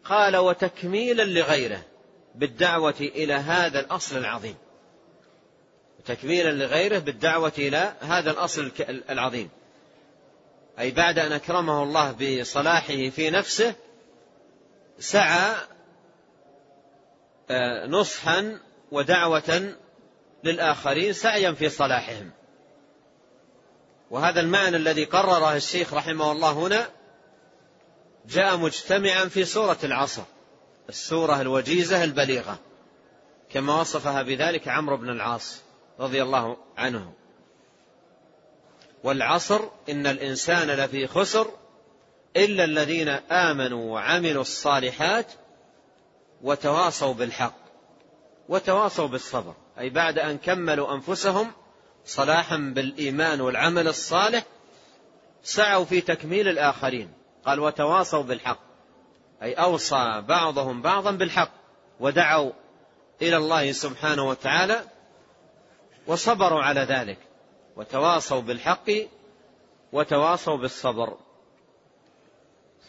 قال 0.04 0.38
وتكميلا 0.38 1.24
لغيره 1.24 1.82
بالدعوة 2.36 2.96
إلى 3.00 3.34
هذا 3.34 3.80
الأصل 3.80 4.18
العظيم. 4.18 4.56
تكميلا 6.06 6.52
لغيره 6.52 7.00
بالدعوة 7.00 7.54
إلى 7.58 7.94
هذا 8.02 8.32
الأصل 8.32 8.72
العظيم. 9.10 9.50
أي 10.80 10.92
بعد 10.92 11.20
أن 11.20 11.32
أكرمه 11.32 11.84
الله 11.84 12.12
بصلاحه 12.12 13.10
في 13.10 13.30
نفسه 13.30 13.76
سعى 15.00 15.56
نصحا 17.88 18.60
ودعوة 18.92 19.76
للآخرين 20.44 21.14
سعيا 21.14 21.52
في 21.52 21.70
صلاحهم. 21.70 22.32
وهذا 24.12 24.40
المعنى 24.40 24.76
الذي 24.76 25.06
قرره 25.06 25.56
الشيخ 25.56 25.94
رحمه 25.94 26.32
الله 26.32 26.52
هنا 26.52 26.90
جاء 28.28 28.58
مجتمعا 28.58 29.26
في 29.26 29.46
سورة 29.46 29.78
العصر 29.84 30.24
السورة 30.90 31.42
الوجيزة 31.42 32.04
البليغة 32.04 32.60
كما 33.50 33.80
وصفها 33.80 34.22
بذلك 34.22 34.68
عمرو 34.68 34.98
بن 34.98 35.10
العاص 35.10 35.62
رضي 36.00 36.24
الله 36.24 36.58
عنه. 36.78 37.14
والعصر 39.04 39.62
إن 39.90 40.08
الإنسان 40.08 40.68
لفي 40.68 41.08
خسر 41.08 41.48
إلا 42.38 42.64
الذين 42.64 43.10
آمنوا 43.32 43.94
وعملوا 43.94 44.42
الصالحات 44.42 45.32
وتواصوا 46.46 47.14
بالحق 47.14 47.56
وتواصوا 48.50 49.08
بالصبر 49.08 49.54
أي 49.80 49.90
بعد 49.90 50.20
أن 50.20 50.38
كملوا 50.38 50.94
أنفسهم 50.94 51.52
صلاحا 52.06 52.58
بالإيمان 52.58 53.42
والعمل 53.42 53.88
الصالح 53.88 54.44
سعوا 55.44 55.86
في 55.86 56.02
تكميل 56.02 56.48
الآخرين. 56.48 57.12
قال 57.46 57.60
وتواصوا 57.60 58.24
بالحق 58.24 58.60
أي 59.42 59.54
أوصى 59.54 60.24
بعضهم 60.28 60.82
بعضا 60.82 61.12
بالحق 61.12 61.52
ودعوا 62.00 62.52
إلى 63.22 63.38
الله 63.38 63.72
سبحانه 63.72 64.24
وتعالى 64.24 64.84
وصبروا 66.08 66.64
على 66.64 66.82
ذلك. 66.82 67.18
وتواصوا 67.76 68.42
بالحق 68.42 68.92
وتواصوا 69.92 70.58
بالصبر. 70.58 71.18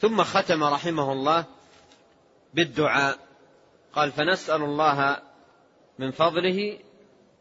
ثم 0.01 0.23
ختم 0.23 0.65
رحمه 0.65 1.13
الله 1.13 1.45
بالدعاء. 2.55 3.27
قال 3.97 4.13
فنسأل 4.13 4.63
الله 4.63 5.23
من 5.99 6.11
فضله 6.11 6.79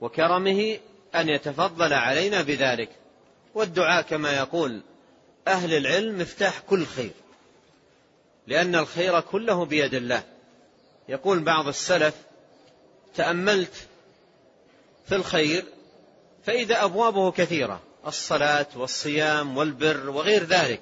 وكرمه 0.02 0.78
أن 1.16 1.30
يتفضل 1.30 1.94
علينا 1.94 2.42
بذلك. 2.42 2.90
والدعاء 3.54 4.02
كما 4.02 4.38
يقول 4.38 4.82
أهل 5.48 5.74
العلم 5.74 6.18
مفتاح 6.18 6.60
كل 6.60 6.86
خير 6.86 7.12
لأن 8.48 8.76
الخير 8.76 9.20
كله 9.20 9.66
بيد 9.66 9.94
الله. 9.94 10.24
يقول 11.10 11.40
بعض 11.40 11.68
السلف 11.68 12.16
تأملت 13.16 13.88
في 15.08 15.16
الخير 15.16 15.66
فإذا 16.46 16.84
أبوابه 16.84 17.32
كثيرة 17.32 17.82
الصلاة 18.08 18.68
والصيام 18.76 19.58
والبر 19.58 20.10
وغير 20.10 20.44
ذلك 20.44 20.82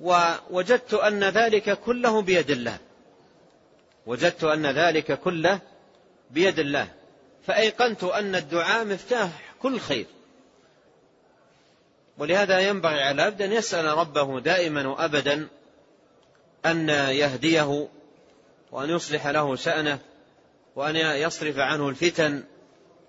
ووجدت 0.00 0.94
أن 0.94 1.24
ذلك 1.24 1.78
كله 1.78 2.22
بيد 2.22 2.50
الله. 2.50 2.78
وجدت 4.08 4.44
أن 4.44 4.66
ذلك 4.66 5.20
كله 5.20 5.60
بيد 6.30 6.58
الله 6.58 6.88
فأيقنت 7.46 8.04
أن 8.04 8.34
الدعاء 8.34 8.84
مفتاح 8.84 9.30
كل 9.62 9.80
خير. 9.80 10.06
ولهذا 12.18 12.60
ينبغي 12.60 13.02
على 13.02 13.10
العبد 13.10 13.42
أن 13.42 13.52
يسأل 13.52 13.84
ربه 13.84 14.40
دائما 14.40 14.86
وأبدا 14.86 15.48
أن 16.66 16.88
يهديه 16.88 17.88
وأن 18.72 18.90
يصلح 18.90 19.26
له 19.26 19.56
شأنه 19.56 19.98
وأن 20.76 20.96
يصرف 20.96 21.58
عنه 21.58 21.88
الفتن 21.88 22.44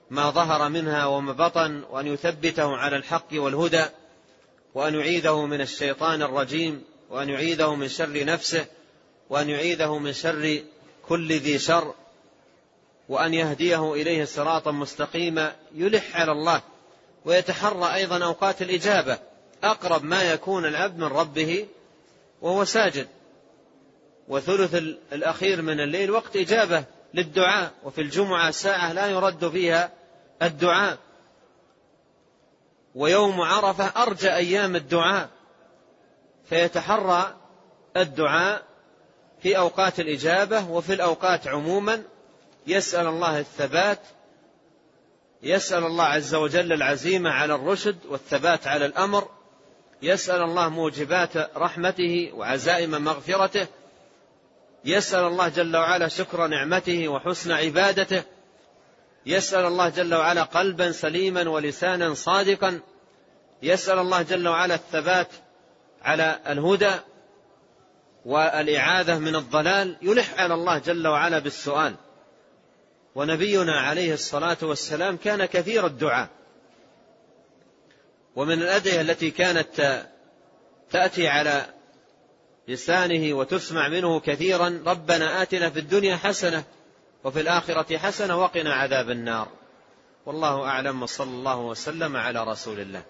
ما 0.10 0.30
ظهر 0.30 0.70
منها 0.70 1.06
وما 1.06 1.34
بطن 1.34 1.84
وأن 1.90 2.08
يثبته 2.08 2.78
على 2.78 2.96
الحق 2.96 3.28
والهدى 3.34 3.86
وأن 4.74 4.96
يعيذه 4.96 5.46
من 5.46 5.62
الشيطان 5.62 6.22
الرجيم 6.22 6.84
وأن 7.10 7.30
يعيذه 7.30 7.76
من 7.76 7.88
شر 7.88 8.26
نفسه 8.26 8.66
وأن 9.30 9.50
يعيذه 9.50 9.98
من 9.98 10.14
شر 10.14 10.62
كل 11.10 11.34
ذي 11.34 11.60
شر 11.60 11.94
وأن 13.10 13.34
يهديه 13.34 13.94
إليه 13.94 14.26
صراطا 14.26 14.72
مستقيما 14.72 15.56
يلح 15.76 16.20
على 16.22 16.32
الله 16.32 16.62
ويتحرى 17.26 17.94
أيضا 17.96 18.26
أوقات 18.26 18.62
الإجابة. 18.62 19.18
أقرب 19.64 20.04
ما 20.04 20.24
يكون 20.24 20.66
العبد 20.66 20.98
من 20.98 21.08
ربه 21.08 21.68
وهو 22.42 22.66
ساجد. 22.66 23.08
وثلث 24.28 24.76
الأخير 25.14 25.62
من 25.62 25.80
الليل 25.80 26.12
وقت 26.12 26.36
إجابة 26.36 26.84
للدعاء 27.14 27.72
وفي 27.84 28.02
الجمعة 28.02 28.52
ساعة 28.52 28.94
لا 28.94 29.08
يرد 29.08 29.50
فيها 29.50 29.92
الدعاء. 30.42 30.98
ويوم 32.96 33.42
عرفة 33.42 34.04
أرجى 34.04 34.34
أيام 34.36 34.76
الدعاء 34.76 35.30
فيتحرى 36.50 37.36
الدعاء 37.98 38.69
في 39.44 39.58
أوقات 39.58 40.00
الإجابة 40.00 40.70
وفي 40.70 40.94
الأوقات 40.94 41.48
عموما. 41.48 42.04
يسأل 42.68 43.08
الله 43.08 43.40
الثبات 43.40 44.00
يسأل 45.44 45.84
الله 45.84 46.04
عز 46.04 46.36
وجل 46.36 46.74
العزيمة 46.74 47.30
على 47.30 47.56
الرشد 47.56 47.98
والثبات 48.10 48.68
على 48.68 48.86
الأمر 48.86 49.28
يسأل 50.02 50.42
الله 50.42 50.70
موجبات 50.70 51.38
رحمته 51.58 52.32
وعزائم 52.34 53.04
مغفرته 53.04 53.68
يسأل 54.86 55.24
الله 55.24 55.48
جل 55.48 55.78
وعلا 55.78 56.08
شكر 56.08 56.48
نعمته 56.48 57.08
وحسن 57.08 57.52
عبادته 57.52 58.24
يسأل 59.26 59.66
الله 59.66 59.90
جل 59.90 60.16
وعلا 60.16 60.44
قلبا 60.44 60.92
سليما 60.92 61.50
ولسانا 61.50 62.14
صادقا 62.14 62.80
يسأل 63.64 64.00
الله 64.00 64.22
جل 64.22 64.48
وعلا 64.48 64.76
الثبات 64.76 65.28
على 66.02 66.40
الهدى 66.48 66.92
والإعاذة 68.26 69.20
من 69.20 69.36
الضلال 69.36 69.98
يلح 70.02 70.40
على 70.40 70.54
الله 70.54 70.78
جل 70.78 71.08
وعلا 71.08 71.40
بالسؤال. 71.40 71.96
ونبينا 73.16 73.80
عليه 73.80 74.14
الصلاة 74.14 74.58
والسلام 74.62 75.18
كان 75.18 75.46
كثير 75.46 75.86
الدعاء. 75.86 76.30
ومن 78.36 78.62
الأدعية 78.62 79.02
التي 79.02 79.32
كانت 79.32 80.06
تأتي 80.92 81.28
على 81.28 81.66
لسانه 82.68 83.34
وتسمع 83.34 83.88
منه 83.88 84.20
كثيرا 84.20 84.84
ربنا 84.86 85.42
آتنا 85.42 85.70
في 85.70 85.80
الدنيا 85.80 86.16
حسنة 86.16 86.64
وفي 87.24 87.42
الآخرة 87.42 87.98
حسنة 87.98 88.38
وقنا 88.38 88.74
عذاب 88.74 89.10
النار. 89.10 89.48
والله 90.26 90.64
أعلم 90.64 91.04
وصلى 91.04 91.30
الله 91.30 91.58
وسلم 91.58 92.18
على 92.18 92.44
رسول 92.44 92.80
الله. 92.80 93.04